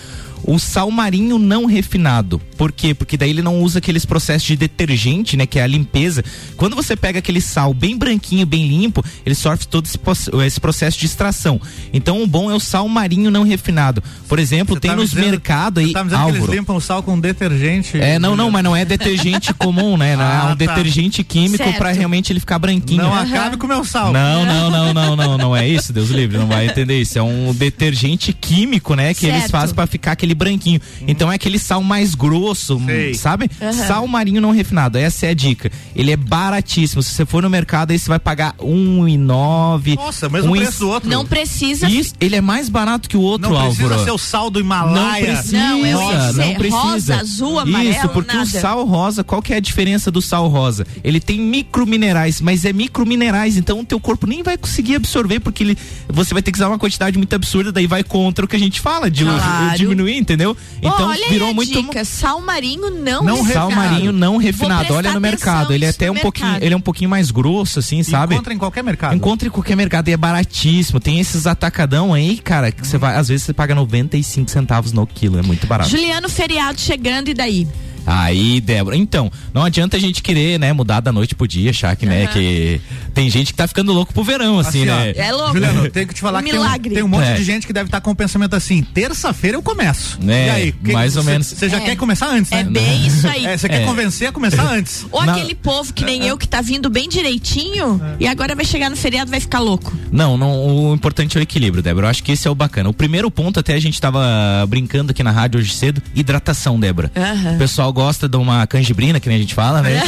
O 0.44 0.58
sal 0.58 0.90
marinho 0.90 1.38
não 1.38 1.66
refinado. 1.66 2.40
Por 2.56 2.72
quê? 2.72 2.94
Porque 2.94 3.16
daí 3.16 3.30
ele 3.30 3.42
não 3.42 3.60
usa 3.60 3.78
aqueles 3.78 4.04
processos 4.04 4.46
de 4.46 4.56
detergente, 4.56 5.36
né? 5.36 5.46
Que 5.46 5.58
é 5.58 5.62
a 5.62 5.66
limpeza. 5.66 6.24
Quando 6.56 6.74
você 6.76 6.96
pega 6.96 7.18
aquele 7.18 7.40
sal 7.40 7.72
bem 7.74 7.96
branquinho, 7.96 8.44
bem 8.46 8.66
limpo, 8.68 9.04
ele 9.24 9.34
sofre 9.34 9.66
todo 9.66 9.86
esse, 9.86 10.60
processo 10.60 10.98
de 10.98 11.06
extração. 11.06 11.60
Então 11.92 12.22
o 12.22 12.26
bom 12.26 12.50
é 12.50 12.54
o 12.54 12.60
sal 12.60 12.88
marinho 12.88 13.30
não 13.30 13.42
refinado. 13.42 14.02
Por 14.28 14.38
exemplo, 14.38 14.74
Você 14.76 14.80
tem 14.80 14.90
tá 14.90 14.96
nos 14.96 15.10
dizendo- 15.10 15.30
mercados 15.30 15.82
você 15.82 15.88
aí. 15.88 15.92
Tá 15.92 16.04
me 16.04 16.10
dizendo 16.10 16.24
que 16.32 16.38
eles 16.38 16.48
limpam 16.50 16.76
o 16.76 16.80
sal 16.80 17.02
com 17.02 17.18
detergente. 17.18 18.00
É, 18.00 18.18
não, 18.18 18.34
não, 18.36 18.50
mas 18.50 18.64
não 18.64 18.74
é 18.76 18.84
detergente 18.84 19.52
comum, 19.54 19.96
né? 19.96 20.16
Não 20.16 20.22
Ah, 20.32 20.34
é 20.34 20.44
um 20.44 20.48
tá. 20.48 20.54
detergente 20.54 21.22
químico 21.24 21.72
pra 21.74 21.92
realmente 21.92 22.32
ele 22.32 22.40
ficar 22.40 22.58
branquinho. 22.58 23.02
Não 23.02 23.14
acabe 23.14 23.56
com 23.56 23.66
o 23.66 23.68
meu 23.68 23.84
sal. 23.84 24.12
Não, 24.12 24.44
não, 24.46 24.70
não, 24.70 24.94
não, 24.94 25.16
não, 25.16 25.38
não 25.38 25.56
é 25.56 25.68
isso, 25.68 25.92
Deus 25.92 26.08
livre, 26.10 26.38
não 26.38 26.46
vai 26.46 26.66
entender 26.66 27.00
isso. 27.00 27.18
É 27.18 27.22
um 27.22 27.52
detergente 27.54 28.32
químico, 28.32 28.94
né, 28.94 29.12
que 29.14 29.26
eles 29.26 29.40
Certo. 29.40 29.50
fazem 29.50 29.74
pra 29.74 29.86
ficar 29.86 30.12
aquele 30.12 30.31
branquinho. 30.34 30.80
Então 31.06 31.30
é 31.30 31.34
aquele 31.36 31.58
sal 31.58 31.82
mais 31.82 32.14
grosso, 32.14 32.76
hum, 32.76 32.86
Sei. 32.86 33.14
sabe? 33.14 33.50
Aham. 33.60 33.72
Sal 33.72 34.06
marinho 34.06 34.40
não 34.40 34.50
refinado, 34.50 34.98
essa 34.98 35.26
é 35.26 35.30
a 35.30 35.34
dica. 35.34 35.70
Ele 35.94 36.10
é 36.10 36.16
baratíssimo. 36.16 37.02
Se 37.02 37.10
você 37.14 37.24
for 37.26 37.42
no 37.42 37.50
mercado, 37.50 37.90
aí 37.92 37.98
você 37.98 38.08
vai 38.08 38.18
pagar 38.18 38.54
um 38.60 39.06
e 39.08 39.16
nove. 39.16 39.96
Nossa, 39.96 40.28
mesmo 40.28 40.52
um 40.54 40.56
preço 40.56 40.80
do 40.80 40.88
outro. 40.88 41.08
Não 41.08 41.24
precisa 41.26 41.88
Isso, 41.88 42.14
ele 42.20 42.36
é 42.36 42.40
mais 42.40 42.68
barato 42.68 43.08
que 43.08 43.16
o 43.16 43.20
outro, 43.20 43.50
Não 43.50 43.58
precisa 43.66 43.82
Álvaro. 43.84 44.04
ser 44.04 44.10
o 44.10 44.18
sal 44.18 44.50
do 44.50 44.58
Não 44.60 44.66
Himalaia. 44.66 45.24
precisa, 45.26 45.58
Não, 45.58 45.78
eu 45.78 45.86
ia 46.10 46.18
dizer, 46.28 46.44
não 46.46 46.54
precisa. 46.54 46.76
rosa, 46.82 47.16
azul, 47.16 47.58
amarelo, 47.58 47.90
Isso, 47.90 48.08
porque 48.10 48.36
nada. 48.36 48.48
o 48.48 48.60
sal 48.60 48.84
rosa, 48.84 49.24
qual 49.24 49.42
que 49.42 49.52
é 49.52 49.56
a 49.56 49.60
diferença 49.60 50.10
do 50.10 50.20
sal 50.22 50.48
rosa? 50.48 50.86
Ele 51.02 51.20
tem 51.20 51.40
microminerais, 51.40 52.40
mas 52.40 52.64
é 52.64 52.72
microminerais, 52.72 53.56
então 53.56 53.80
o 53.80 53.84
teu 53.84 53.98
corpo 54.00 54.26
nem 54.26 54.42
vai 54.42 54.56
conseguir 54.56 54.96
absorver, 54.96 55.40
porque 55.40 55.62
ele, 55.64 55.78
você 56.08 56.32
vai 56.34 56.42
ter 56.42 56.52
que 56.52 56.58
usar 56.58 56.68
uma 56.68 56.78
quantidade 56.78 57.16
muito 57.18 57.34
absurda, 57.34 57.72
daí 57.72 57.86
vai 57.86 58.02
contra 58.04 58.44
o 58.44 58.48
que 58.48 58.56
a 58.56 58.58
gente 58.58 58.80
fala, 58.80 59.10
de 59.10 59.24
Claro. 59.24 59.76
diminuir, 59.78 60.16
entendeu? 60.22 60.56
Então 60.78 61.08
Olha 61.08 61.28
virou 61.28 61.52
muito 61.52 61.70
dica, 61.70 62.04
sal 62.04 62.40
marinho 62.40 62.90
não, 62.90 63.22
Não 63.22 63.42
refinado. 63.42 63.52
sal 63.52 63.70
marinho 63.70 64.12
não 64.12 64.36
refinado. 64.38 64.94
Olha 64.94 65.12
no 65.12 65.20
mercado, 65.20 65.72
ele 65.72 65.84
é 65.84 65.88
até 65.90 66.10
um 66.10 66.14
pouquinho, 66.16 66.46
mercado. 66.46 66.64
ele 66.64 66.74
é 66.74 66.76
um 66.76 66.80
pouquinho 66.80 67.10
mais 67.10 67.30
grosso 67.30 67.78
assim, 67.80 68.02
sabe? 68.02 68.34
Encontra 68.34 68.54
em 68.54 68.58
qualquer 68.58 68.82
mercado. 68.82 69.14
Encontra 69.14 69.48
em 69.48 69.50
qualquer 69.50 69.76
mercado 69.76 70.08
e 70.08 70.12
é 70.12 70.16
baratíssimo. 70.16 70.98
Tem 71.00 71.20
esses 71.20 71.46
atacadão 71.46 72.14
aí, 72.14 72.38
cara, 72.38 72.72
que 72.72 72.86
você 72.86 72.96
vai, 72.96 73.16
às 73.16 73.28
vezes 73.28 73.44
você 73.44 73.52
paga 73.52 73.74
95 73.74 74.50
centavos 74.50 74.92
no 74.92 75.06
quilo, 75.06 75.38
é 75.38 75.42
muito 75.42 75.66
barato. 75.66 75.90
Juliano, 75.90 76.28
feriado 76.28 76.80
chegando 76.80 77.28
e 77.28 77.34
daí? 77.34 77.68
Aí, 78.06 78.60
Débora. 78.60 78.96
Então, 78.96 79.30
não 79.54 79.62
adianta 79.64 79.96
a 79.96 80.00
gente 80.00 80.22
querer, 80.22 80.58
né, 80.58 80.72
mudar 80.72 81.00
da 81.00 81.12
noite 81.12 81.34
pro 81.34 81.46
dia, 81.46 81.70
achar 81.70 81.94
que, 81.96 82.04
né, 82.06 82.26
que 82.26 82.80
tem 83.14 83.28
gente 83.30 83.52
que 83.52 83.54
tá 83.54 83.66
ficando 83.66 83.92
louco 83.92 84.12
pro 84.12 84.24
verão, 84.24 84.58
assim, 84.58 84.82
Assim, 84.82 84.88
ó, 84.90 84.96
né? 84.96 85.12
É 85.16 85.30
louco. 85.32 85.52
Juliano, 85.52 85.90
tenho 85.90 86.06
que 86.08 86.14
te 86.14 86.20
falar 86.20 86.38
Um 86.40 86.42
que 86.44 86.50
tem 86.50 86.60
um, 86.60 86.78
tem 86.94 87.02
um 87.02 87.08
monte 87.08 87.26
É. 87.28 87.34
de 87.34 87.44
gente 87.44 87.66
que 87.66 87.72
deve 87.72 87.88
estar 87.88 88.00
com 88.00 88.10
o 88.10 88.14
pensamento 88.16 88.54
assim: 88.56 88.82
terça-feira 88.82 89.56
eu 89.56 89.62
começo. 89.62 90.18
É, 90.26 90.46
e 90.46 90.50
aí? 90.50 90.72
que- 90.72 90.92
mais 90.92 91.16
ou 91.16 91.22
cê- 91.22 91.30
menos. 91.30 91.46
Você 91.46 91.68
já 91.68 91.76
É. 91.76 91.80
quer 91.80 91.96
começar 91.96 92.28
antes, 92.28 92.50
É 92.52 92.64
né? 92.64 92.70
bem 92.70 93.06
isso 93.06 93.26
aí. 93.28 93.44
É, 93.46 93.56
você 93.56 93.68
quer 93.68 93.82
É. 93.82 93.84
convencer 93.84 94.28
a 94.28 94.32
começar 94.32 94.62
antes. 94.72 95.04
Ou 95.10 95.24
Na- 95.24 95.34
aquele 95.34 95.54
povo 95.54 95.92
que 95.92 96.04
nem 96.04 96.24
eu 96.26 96.36
que 96.38 96.48
tá 96.48 96.60
vindo 96.62 96.88
bem 96.88 97.08
direitinho 97.08 98.00
É. 98.02 98.16
e 98.24 98.26
agora 98.26 98.54
vai 98.54 98.64
chegar 98.64 98.88
no 98.90 98.96
feriado 98.96 99.28
e 99.28 99.32
vai 99.32 99.40
ficar 99.40 99.60
louco. 99.60 99.92
Não, 100.10 100.36
não, 100.36 100.52
o 100.90 100.94
importante 100.94 101.36
é 101.36 101.40
o 101.40 101.42
equilíbrio, 101.42 101.82
Débora. 101.82 102.06
Eu 102.06 102.10
acho 102.10 102.22
que 102.22 102.32
esse 102.32 102.48
é 102.48 102.50
o 102.50 102.54
bacana. 102.54 102.88
O 102.88 102.94
primeiro 102.94 103.30
ponto, 103.30 103.60
até 103.60 103.74
a 103.74 103.80
gente 103.80 104.00
tava 104.00 104.20
brincando 104.68 105.10
aqui 105.12 105.22
na 105.22 105.30
rádio 105.30 105.60
hoje 105.60 105.72
cedo, 105.74 106.02
hidratação, 106.14 106.78
Débora. 106.80 107.10
Aham. 107.16 107.54
O 107.54 107.58
pessoal 107.58 107.91
gosta 107.92 108.28
de 108.28 108.36
uma 108.36 108.66
canjibrina, 108.66 109.20
que 109.20 109.28
nem 109.28 109.38
a 109.38 109.40
gente 109.40 109.54
fala, 109.54 109.82
né? 109.82 110.02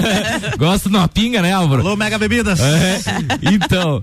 gosta 0.56 0.88
de 0.88 0.96
uma 0.96 1.08
pinga, 1.08 1.42
né, 1.42 1.52
Álvaro? 1.52 1.82
Alô, 1.82 1.96
Mega 1.96 2.18
Bebidas. 2.18 2.60
É, 2.60 3.00
então, 3.52 4.02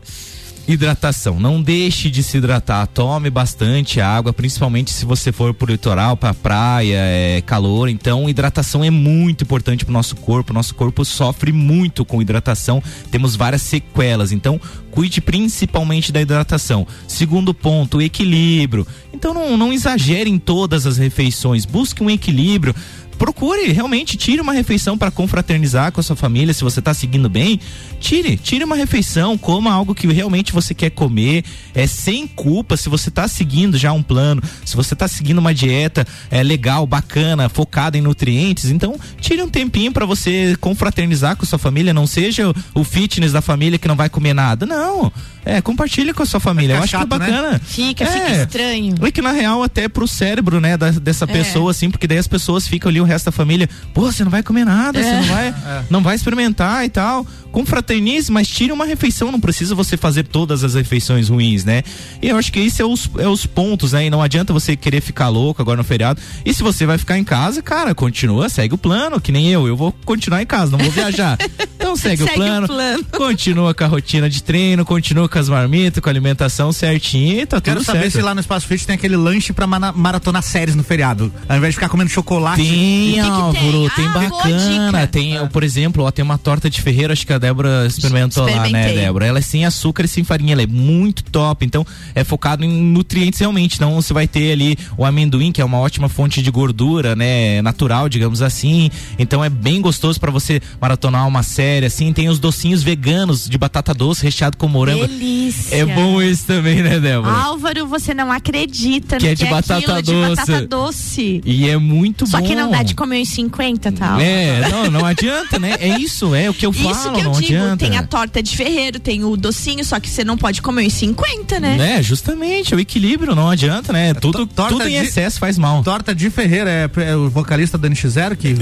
hidratação. 0.68 1.40
Não 1.40 1.62
deixe 1.62 2.10
de 2.10 2.24
se 2.24 2.38
hidratar. 2.38 2.88
Tome 2.88 3.30
bastante 3.30 4.00
água, 4.00 4.34
principalmente 4.34 4.92
se 4.92 5.06
você 5.06 5.32
for 5.32 5.54
pro 5.54 5.72
litoral, 5.72 6.16
pra 6.16 6.34
praia, 6.34 6.98
é 6.98 7.42
calor. 7.42 7.90
Então, 7.90 8.30
hidratação 8.30 8.84
é 8.84 8.90
muito 8.90 9.44
importante 9.44 9.86
pro 9.86 9.94
nosso 9.94 10.16
corpo. 10.16 10.54
Nosso 10.54 10.76
corpo 10.76 11.04
sofre 11.04 11.52
muito 11.52 12.06
com 12.06 12.22
hidratação. 12.22 12.82
Temos 13.10 13.36
várias 13.36 13.62
sequelas. 13.62 14.32
Então, 14.32 14.60
cuide 14.92 15.22
principalmente 15.22 16.12
da 16.12 16.22
hidratação. 16.22 16.86
Segundo 17.08 17.54
ponto, 17.54 18.02
equilíbrio. 18.02 18.86
Então, 19.14 19.34
não, 19.34 19.58
não 19.58 19.74
exagere 19.74 20.30
em 20.30 20.40
todas 20.40 20.86
as 20.86 20.98
refeições. 20.98 21.66
Busque 21.66 22.04
um 22.04 22.10
equilíbrio 22.10 22.76
procure 23.22 23.72
realmente 23.72 24.18
tire 24.18 24.42
uma 24.42 24.52
refeição 24.52 24.98
para 24.98 25.12
confraternizar 25.12 25.92
com 25.92 26.00
a 26.00 26.04
sua 26.04 26.16
família, 26.16 26.56
se 26.56 26.64
você 26.64 26.80
está 26.80 26.92
seguindo 26.92 27.30
bem, 27.30 27.60
tire, 28.00 28.36
tire 28.36 28.64
uma 28.64 28.76
refeição, 28.76 29.38
coma 29.38 29.72
algo 29.72 29.94
que 29.94 30.08
realmente 30.08 30.52
você 30.52 30.74
quer 30.74 30.90
comer, 30.90 31.46
é 31.76 31.86
sem 31.86 32.26
culpa, 32.26 32.76
se 32.76 32.90
você 32.90 33.10
está 33.10 33.28
seguindo 33.28 33.78
já 33.78 33.94
um 33.94 34.02
plano, 34.02 34.42
se 34.66 34.76
você 34.76 34.96
está 34.96 35.08
seguindo 35.08 35.38
uma 35.38 35.54
dieta 35.54 36.04
é 36.32 36.42
legal, 36.42 36.88
bacana, 36.88 37.48
focada 37.48 37.96
em 37.96 38.02
nutrientes, 38.02 38.72
então 38.72 39.00
tire 39.20 39.44
um 39.44 39.50
tempinho 39.50 39.92
para 39.92 40.04
você 40.04 40.58
confraternizar 40.60 41.36
com 41.36 41.46
a 41.46 41.48
sua 41.48 41.60
família, 41.60 41.94
não 41.94 42.08
seja 42.08 42.52
o 42.74 42.84
fitness 42.84 43.32
da 43.32 43.42
família 43.42 43.78
que 43.78 43.88
não 43.88 43.96
vai 43.96 44.10
comer 44.10 44.34
nada, 44.34 44.66
não. 44.66 45.14
É, 45.44 45.60
compartilha 45.60 46.14
com 46.14 46.22
a 46.22 46.26
sua 46.26 46.40
família. 46.40 46.76
Eu 46.76 46.84
acho 46.84 46.90
chato, 46.90 47.08
que 47.08 47.16
é 47.16 47.20
né? 47.20 47.26
bacana. 47.26 47.52
Né? 47.54 47.62
Fica, 47.64 48.04
é, 48.04 48.08
fica 48.08 48.32
estranho. 48.44 48.96
É 49.02 49.12
que 49.12 49.22
na 49.22 49.32
real 49.32 49.64
até 49.64 49.88
pro 49.88 50.08
cérebro, 50.08 50.60
né, 50.60 50.78
da, 50.78 50.92
dessa 50.92 51.26
é. 51.26 51.28
pessoa, 51.28 51.72
assim, 51.72 51.90
porque 51.90 52.08
daí 52.08 52.20
as 52.20 52.28
pessoas 52.28 52.68
ficam 52.68 52.90
ali, 52.90 53.02
o 53.02 53.04
resto 53.12 53.26
da 53.26 53.32
família, 53.32 53.70
pô, 53.94 54.12
você 54.12 54.24
não 54.24 54.32
vai 54.32 54.42
comer 54.42 54.66
nada, 54.66 55.00
é. 55.00 55.04
você 55.04 55.12
não 55.12 55.24
vai, 55.24 55.48
é. 55.48 55.84
não 55.90 56.02
vai 56.02 56.16
experimentar 56.16 56.86
e 56.86 56.90
tal. 56.90 57.26
Confraternize, 57.52 58.32
mas 58.32 58.48
tire 58.48 58.72
uma 58.72 58.86
refeição, 58.86 59.32
não 59.32 59.40
precisa 59.40 59.76
você 59.76 59.98
fazer 59.98 60.24
todas 60.24 60.64
as 60.64 60.74
refeições 60.74 61.28
ruins, 61.28 61.66
né? 61.66 61.84
E 62.22 62.30
eu 62.30 62.38
acho 62.38 62.52
que 62.52 62.62
isso 62.62 62.82
é 62.82 62.86
os, 62.86 63.10
é 63.18 63.28
os 63.28 63.46
pontos, 63.46 63.92
né? 63.92 64.06
E 64.06 64.10
não 64.10 64.22
adianta 64.22 64.54
você 64.54 64.76
querer 64.76 65.02
ficar 65.02 65.28
louco 65.28 65.62
agora 65.62 65.78
no 65.78 65.84
feriado. 65.84 66.22
E 66.46 66.54
se 66.54 66.64
você 66.64 66.86
vai 66.86 66.98
ficar 66.98 67.18
em 67.18 67.24
casa, 67.26 67.62
cara, 67.62 67.94
continua, 67.94 68.48
segue 68.48 68.74
o 68.74 68.78
plano, 68.78 69.20
que 69.20 69.32
nem 69.32 69.50
eu. 69.50 69.68
Eu 69.68 69.76
vou 69.76 69.94
continuar 70.06 70.42
em 70.42 70.46
casa, 70.46 70.72
não 70.72 70.80
vou 70.80 70.92
viajar. 70.92 71.38
Então 71.82 71.96
segue, 71.96 72.18
segue 72.18 72.32
o, 72.32 72.36
plano, 72.36 72.66
o 72.66 72.70
plano, 72.70 73.06
continua 73.18 73.74
com 73.74 73.84
a 73.84 73.88
rotina 73.88 74.30
de 74.30 74.44
treino, 74.44 74.86
continua 74.86 75.28
com 75.28 75.40
as 75.40 75.50
marmitas, 75.50 76.00
com 76.00 76.08
a 76.08 76.12
alimentação 76.12 76.72
certinha 76.72 77.42
e 77.42 77.46
tá 77.48 77.60
Quero 77.60 77.78
tudo 77.78 77.86
saber 77.88 78.02
certo. 78.02 78.14
se 78.14 78.22
lá 78.22 78.36
no 78.36 78.40
Espaço 78.40 78.68
Fit 78.68 78.86
tem 78.86 78.94
aquele 78.94 79.18
lanche 79.18 79.52
pra 79.52 79.66
maratonar 79.66 80.44
séries 80.44 80.76
no 80.76 80.84
feriado. 80.84 81.34
Ao 81.50 81.58
invés 81.58 81.74
de 81.74 81.78
ficar 81.78 81.90
comendo 81.90 82.12
chocolate. 82.12 82.62
Tem, 83.02 83.20
Álvaro, 83.20 83.90
tem, 83.90 83.90
tem 83.96 84.06
ah, 84.06 84.10
bacana. 84.10 85.08
Tem, 85.08 85.38
é. 85.38 85.46
por 85.48 85.64
exemplo, 85.64 86.04
ó, 86.04 86.12
tem 86.12 86.24
uma 86.24 86.38
torta 86.38 86.70
de 86.70 86.82
ferreiro, 86.82 87.12
acho 87.12 87.26
que 87.26 87.34
a 87.34 87.38
Débora 87.38 87.86
experimentou 87.88 88.46
lá, 88.46 88.70
né, 88.70 88.94
Débora? 88.94 89.26
Ela 89.26 89.40
é 89.40 89.42
sem 89.42 89.66
açúcar 89.66 90.06
e 90.06 90.08
sem 90.08 90.24
farinha, 90.24 90.54
ela 90.54 90.62
é 90.62 90.68
muito 90.68 91.24
top. 91.24 91.66
Então, 91.66 91.86
é 92.14 92.24
focado 92.24 92.64
em 92.64 92.70
nutrientes 92.70 93.40
realmente. 93.40 93.76
Então, 93.76 93.96
você 93.96 94.14
vai 94.14 94.28
ter 94.28 94.52
ali 94.52 94.78
o 94.98 95.06
amendoim, 95.06 95.52
que 95.52 95.62
é 95.62 95.66
uma 95.66 95.80
ótima 95.80 96.10
fonte 96.10 96.42
de 96.42 96.52
gordura, 96.52 97.16
né, 97.16 97.62
natural, 97.62 98.08
digamos 98.08 98.42
assim. 98.42 98.90
Então, 99.18 99.44
é 99.44 99.50
bem 99.50 99.82
gostoso 99.82 100.20
para 100.20 100.32
você 100.32 100.62
maratonar 100.80 101.28
uma 101.28 101.44
série, 101.44 101.86
assim. 101.86 102.14
Tem 102.14 102.30
os 102.30 102.40
docinhos 102.40 102.84
veganos 102.84 103.48
de 103.48 103.58
batata 103.58 103.94
doce 103.94 104.24
recheado 104.24 104.58
com 104.58 104.68
morango. 104.68 105.08
Delícia. 105.08 105.76
É 105.76 105.86
bom 105.86 106.22
isso 106.22 106.46
também, 106.46 106.82
né, 106.82 107.00
Débora? 107.00 107.32
Álvaro, 107.32 107.88
você 107.88 108.14
não 108.14 108.32
acredita 108.32 109.18
que 109.18 109.28
é 109.28 109.36
de, 109.36 109.46
batata, 109.46 110.02
doce. 110.02 110.04
de 110.04 110.36
batata 110.36 110.68
doce. 110.68 111.42
E 111.46 111.70
é 111.70 111.78
muito 111.78 112.28
Só 112.28 112.40
bom. 112.40 112.44
Só 112.44 112.50
que 112.50 112.56
não 112.56 112.72
dá 112.72 112.81
de 112.84 112.96
comer 112.96 113.22
uns 113.22 113.30
50, 113.30 113.92
tal. 113.92 114.18
Tá? 114.18 114.24
É, 114.24 114.70
não, 114.70 114.92
não 114.92 115.06
adianta, 115.06 115.60
né? 115.60 115.76
É 115.80 116.00
isso, 116.00 116.34
é 116.36 116.50
o 116.50 116.54
que 116.54 116.66
eu 116.66 116.74
falo, 116.74 116.92
isso 116.92 117.12
que 117.12 117.20
eu 117.20 117.24
não 117.24 117.32
digo, 117.34 117.46
adianta. 117.46 117.86
Tem 117.86 117.98
a 117.98 118.04
torta 118.04 118.42
de 118.42 118.56
ferreiro, 118.56 119.00
tem 119.00 119.24
o 119.24 119.36
docinho, 119.38 119.84
só 119.84 120.00
que 120.00 120.10
você 120.10 120.24
não 120.24 120.38
pode 120.38 120.62
comer 120.62 120.86
uns 120.86 120.94
50, 120.94 121.60
né? 121.60 121.98
É, 121.98 122.04
justamente, 122.04 122.74
o 122.76 122.80
equilíbrio, 122.80 123.36
não 123.36 123.50
adianta, 123.50 123.94
né? 123.94 124.14
Tudo, 124.14 124.46
tudo 124.48 124.88
em 124.88 124.96
excesso 124.96 125.40
faz 125.40 125.58
mal. 125.58 125.84
Torta 125.84 126.14
de 126.14 126.30
ferreiro, 126.30 126.70
é, 126.70 126.90
é 126.98 127.16
o 127.16 127.30
vocalista 127.30 127.78
Dani 127.78 127.96
X0 127.96 128.36
que... 128.36 128.56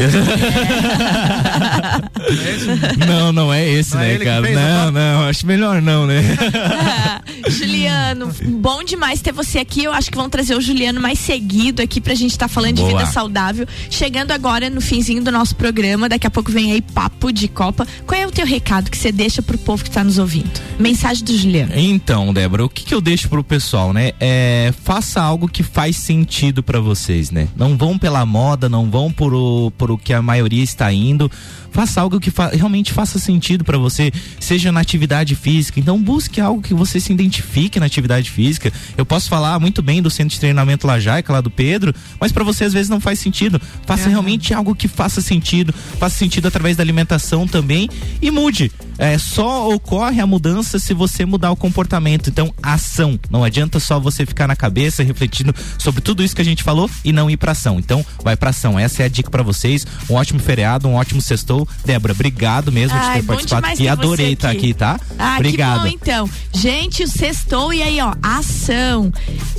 É. 2.29 3.05
não, 3.05 3.32
não 3.32 3.53
é 3.53 3.67
esse, 3.67 3.95
não 3.95 4.01
é 4.01 4.08
né, 4.08 4.13
é 4.13 4.17
cara? 4.17 4.51
Não, 4.51 4.91
não, 4.91 5.27
acho 5.27 5.45
melhor 5.45 5.82
não, 5.82 6.05
né? 6.05 6.21
Juliano, 7.47 8.32
bom 8.43 8.84
demais 8.84 9.21
ter 9.21 9.32
você 9.32 9.60
aqui. 9.60 9.84
Eu 9.84 9.93
acho 9.93 10.12
que 10.12 10.17
vão 10.17 10.29
trazer 10.29 10.55
o 10.55 10.62
Juliano 10.62 11.01
mais 11.01 11.19
seguido 11.19 11.82
aqui 11.82 11.99
pra 11.99 12.13
gente 12.13 12.32
estar 12.32 12.47
tá 12.47 12.53
falando 12.53 12.77
Boa. 12.77 12.89
de 12.89 12.97
vida 12.97 13.12
saudável. 13.12 13.67
Chegando 14.09 14.31
agora 14.31 14.71
no 14.71 14.81
finzinho 14.81 15.23
do 15.23 15.31
nosso 15.31 15.55
programa, 15.55 16.09
daqui 16.09 16.25
a 16.25 16.31
pouco 16.31 16.51
vem 16.51 16.71
aí 16.71 16.81
papo 16.81 17.31
de 17.31 17.47
Copa. 17.47 17.87
Qual 18.07 18.19
é 18.19 18.25
o 18.25 18.31
teu 18.31 18.43
recado 18.43 18.89
que 18.89 18.97
você 18.97 19.11
deixa 19.11 19.39
pro 19.39 19.55
povo 19.55 19.83
que 19.83 19.91
tá 19.91 20.03
nos 20.03 20.17
ouvindo? 20.17 20.49
Mensagem 20.79 21.23
do 21.23 21.37
Juliano. 21.37 21.73
Então, 21.75 22.33
Débora, 22.33 22.65
o 22.65 22.69
que, 22.69 22.83
que 22.83 22.95
eu 22.95 23.01
deixo 23.01 23.29
pro 23.29 23.43
pessoal, 23.43 23.93
né? 23.93 24.13
É, 24.19 24.73
faça 24.83 25.21
algo 25.21 25.47
que 25.47 25.61
faz 25.61 25.95
sentido 25.95 26.63
para 26.63 26.79
vocês, 26.79 27.29
né? 27.29 27.49
Não 27.55 27.77
vão 27.77 27.99
pela 27.99 28.25
moda, 28.25 28.67
não 28.67 28.89
vão 28.89 29.11
por 29.11 29.31
o, 29.31 29.71
por 29.77 29.91
o 29.91 29.97
que 29.97 30.11
a 30.11 30.23
maioria 30.23 30.63
está 30.63 30.91
indo 30.91 31.29
faça 31.71 32.01
algo 32.01 32.19
que 32.19 32.32
fa 32.32 32.49
realmente 32.49 32.91
faça 32.93 33.19
sentido 33.19 33.63
para 33.63 33.77
você, 33.77 34.12
seja 34.39 34.71
na 34.71 34.79
atividade 34.79 35.36
física. 35.36 35.79
Então 35.79 36.01
busque 36.01 36.41
algo 36.41 36.62
que 36.62 36.73
você 36.73 36.99
se 36.99 37.12
identifique 37.12 37.79
na 37.79 37.86
atividade 37.86 38.29
física. 38.29 38.71
Eu 38.97 39.05
posso 39.05 39.29
falar 39.29 39.60
muito 39.60 39.82
bem 39.82 40.01
do 40.01 40.10
centro 40.10 40.34
de 40.34 40.39
treinamento 40.39 40.88
Lajaica, 40.88 41.34
lá 41.34 41.41
do 41.41 41.49
Pedro, 41.49 41.93
mas 42.19 42.32
para 42.32 42.43
você 42.43 42.63
às 42.63 42.73
vezes 42.73 42.89
não 42.89 42.99
faz 42.99 43.19
sentido. 43.19 43.62
Faça 43.86 44.05
uhum. 44.05 44.12
realmente 44.12 44.53
algo 44.53 44.75
que 44.75 44.88
faça 44.88 45.21
sentido, 45.21 45.73
faça 45.99 46.17
sentido 46.17 46.47
através 46.47 46.77
da 46.77 46.84
alimentação 46.84 47.47
também 47.47 47.89
e 48.21 48.32
mude. 48.32 48.71
É, 48.99 49.17
só 49.17 49.69
ocorre 49.73 50.19
a 50.19 50.27
mudança 50.27 50.77
se 50.77 50.93
você 50.93 51.25
mudar 51.25 51.51
o 51.51 51.55
comportamento. 51.55 52.29
Então, 52.29 52.53
ação. 52.62 53.17
Não 53.29 53.45
adianta 53.45 53.79
só 53.79 53.97
você 53.97 54.25
ficar 54.25 54.45
na 54.45 54.57
cabeça 54.57 55.01
refletindo 55.01 55.55
sobre 55.77 56.01
tudo 56.01 56.21
isso 56.21 56.35
que 56.35 56.41
a 56.41 56.45
gente 56.45 56.62
falou 56.62 56.89
e 57.03 57.13
não 57.13 57.29
ir 57.29 57.38
pra 57.38 57.53
ação. 57.53 57.79
Então, 57.79 58.05
vai 58.21 58.35
pra 58.35 58.49
ação. 58.49 58.77
Essa 58.77 59.03
é 59.03 59.05
a 59.05 59.09
dica 59.09 59.31
para 59.31 59.41
vocês. 59.41 59.88
Um 60.09 60.15
ótimo 60.15 60.39
feriado, 60.39 60.88
um 60.88 60.95
ótimo 60.95 61.21
sextou. 61.21 61.65
Débora, 61.85 62.12
obrigado 62.12 62.71
mesmo 62.73 62.97
Ai, 62.97 63.07
de 63.07 63.21
ter 63.21 63.25
participado 63.25 63.67
aqui. 63.67 63.88
Adorei 63.88 64.33
estar 64.33 64.49
aqui. 64.49 64.73
tá 64.73 64.91
aqui, 64.91 64.99
tá? 64.99 65.15
Ah, 65.17 65.35
obrigado. 65.38 65.83
Que 65.83 65.89
bom, 65.89 65.95
então. 65.95 66.29
Gente, 66.53 67.03
o 67.03 67.07
sextou 67.07 67.73
e 67.73 67.81
aí, 67.81 68.01
ó, 68.01 68.13
ação. 68.21 69.13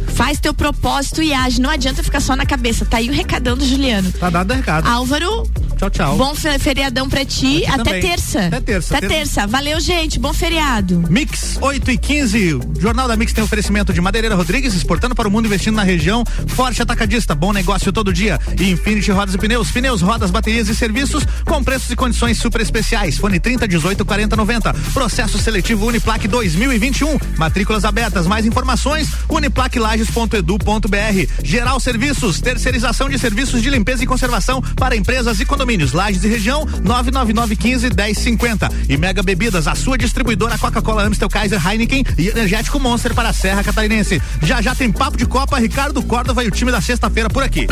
Faz 0.09 0.38
teu 0.38 0.53
propósito 0.53 1.22
e 1.22 1.33
age. 1.33 1.62
Não 1.62 1.70
adianta 1.70 2.03
ficar 2.03 2.20
só 2.20 2.37
na 2.37 2.44
cabeça. 2.44 2.85
Tá 2.85 2.98
aí 2.98 3.09
o 3.09 3.12
recadão 3.12 3.57
do 3.57 3.64
Juliano. 3.64 4.12
Tá 4.12 4.29
dado 4.29 4.53
o 4.53 4.57
recado. 4.57 4.87
Álvaro. 4.87 5.48
Tchau, 5.81 5.88
tchau. 5.88 6.16
Bom 6.19 6.35
feriadão 6.35 7.09
pra 7.09 7.25
ti. 7.25 7.64
Até 7.64 7.85
também. 7.85 8.03
terça. 8.03 8.40
Até 8.40 8.61
terça. 8.61 8.99
Até 8.99 9.09
terça. 9.09 9.47
Valeu, 9.47 9.81
gente. 9.81 10.19
Bom 10.19 10.35
feriado. 10.35 11.03
Mix 11.09 11.57
8 11.59 11.90
e 11.90 11.97
15. 11.97 12.55
O 12.55 12.61
Jornal 12.79 13.09
da 13.09 13.16
Mix 13.16 13.33
tem 13.33 13.43
oferecimento 13.43 13.90
de 13.90 13.99
Madeireira 13.99 14.35
Rodrigues, 14.35 14.75
exportando 14.75 15.14
para 15.14 15.27
o 15.27 15.31
mundo, 15.31 15.47
investindo 15.47 15.77
na 15.77 15.83
região. 15.83 16.23
Forte 16.49 16.83
Atacadista, 16.83 17.35
bom 17.35 17.51
negócio 17.55 17.90
todo 17.90 18.12
dia. 18.12 18.38
E 18.61 18.71
Infinity 18.71 19.11
Rodas 19.11 19.35
e 19.35 19.38
Pneus. 19.38 19.71
Pneus, 19.71 20.03
rodas, 20.03 20.31
baterias 20.31 20.69
e 20.69 20.75
serviços 20.75 21.25
com 21.47 21.64
preços 21.64 21.90
e 21.90 21.97
condições 21.97 22.37
super 22.37 22.61
especiais. 22.61 23.16
Fone 23.16 23.40
30 23.40 23.66
18 23.66 24.05
40 24.05 24.37
90. 24.37 24.75
Processo 24.93 25.38
seletivo 25.38 25.87
Uniplaque 25.87 26.29
2021. 26.29 27.16
Matrículas 27.38 27.87
abertas. 27.87 28.27
Mais 28.27 28.45
informações: 28.45 29.09
uniplaquelages.edu.br. 29.31 31.27
Geral 31.43 31.81
Serviços, 31.81 32.38
terceirização 32.38 33.09
de 33.09 33.19
serviços 33.19 33.62
de 33.62 33.71
limpeza 33.71 34.05
e 34.05 34.07
conservação 34.07 34.61
para 34.77 34.95
empresas 34.95 35.40
e 35.40 35.47
condomínios. 35.47 35.69
Lages 35.92 36.24
e 36.24 36.28
região 36.28 36.66
999 36.83 37.56
15 37.56 37.90
1050. 37.90 38.68
E 38.88 38.96
Mega 38.96 39.22
Bebidas, 39.22 39.68
a 39.68 39.74
sua 39.74 39.96
distribuidora 39.96 40.59
Coca-Cola, 40.59 41.04
Amstel, 41.04 41.28
Kaiser, 41.28 41.64
Heineken 41.64 42.04
e 42.18 42.28
Energético 42.28 42.80
Monster 42.80 43.14
para 43.14 43.28
a 43.28 43.33
Serra 43.33 43.62
Catarinense. 43.62 44.20
Já 44.42 44.61
já 44.61 44.74
tem 44.74 44.90
papo 44.90 45.16
de 45.16 45.26
Copa, 45.26 45.59
Ricardo 45.59 46.02
Córdova 46.02 46.42
e 46.44 46.48
o 46.48 46.50
time 46.50 46.72
da 46.72 46.80
sexta-feira 46.80 47.30
por 47.30 47.42
aqui. 47.42 47.66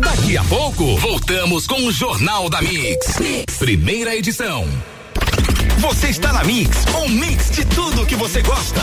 Daqui 0.00 0.36
a 0.36 0.44
pouco, 0.44 0.96
voltamos 0.96 1.66
com 1.66 1.86
o 1.86 1.92
Jornal 1.92 2.48
da 2.48 2.62
mix. 2.62 3.18
Primeira 3.58 4.16
edição. 4.16 4.66
Você 5.78 6.08
está 6.08 6.32
na 6.32 6.42
Mix, 6.42 6.84
um 7.02 7.08
mix 7.08 7.50
de 7.50 7.64
tudo 7.64 8.04
que 8.04 8.16
você 8.16 8.42
gosta. 8.42 8.82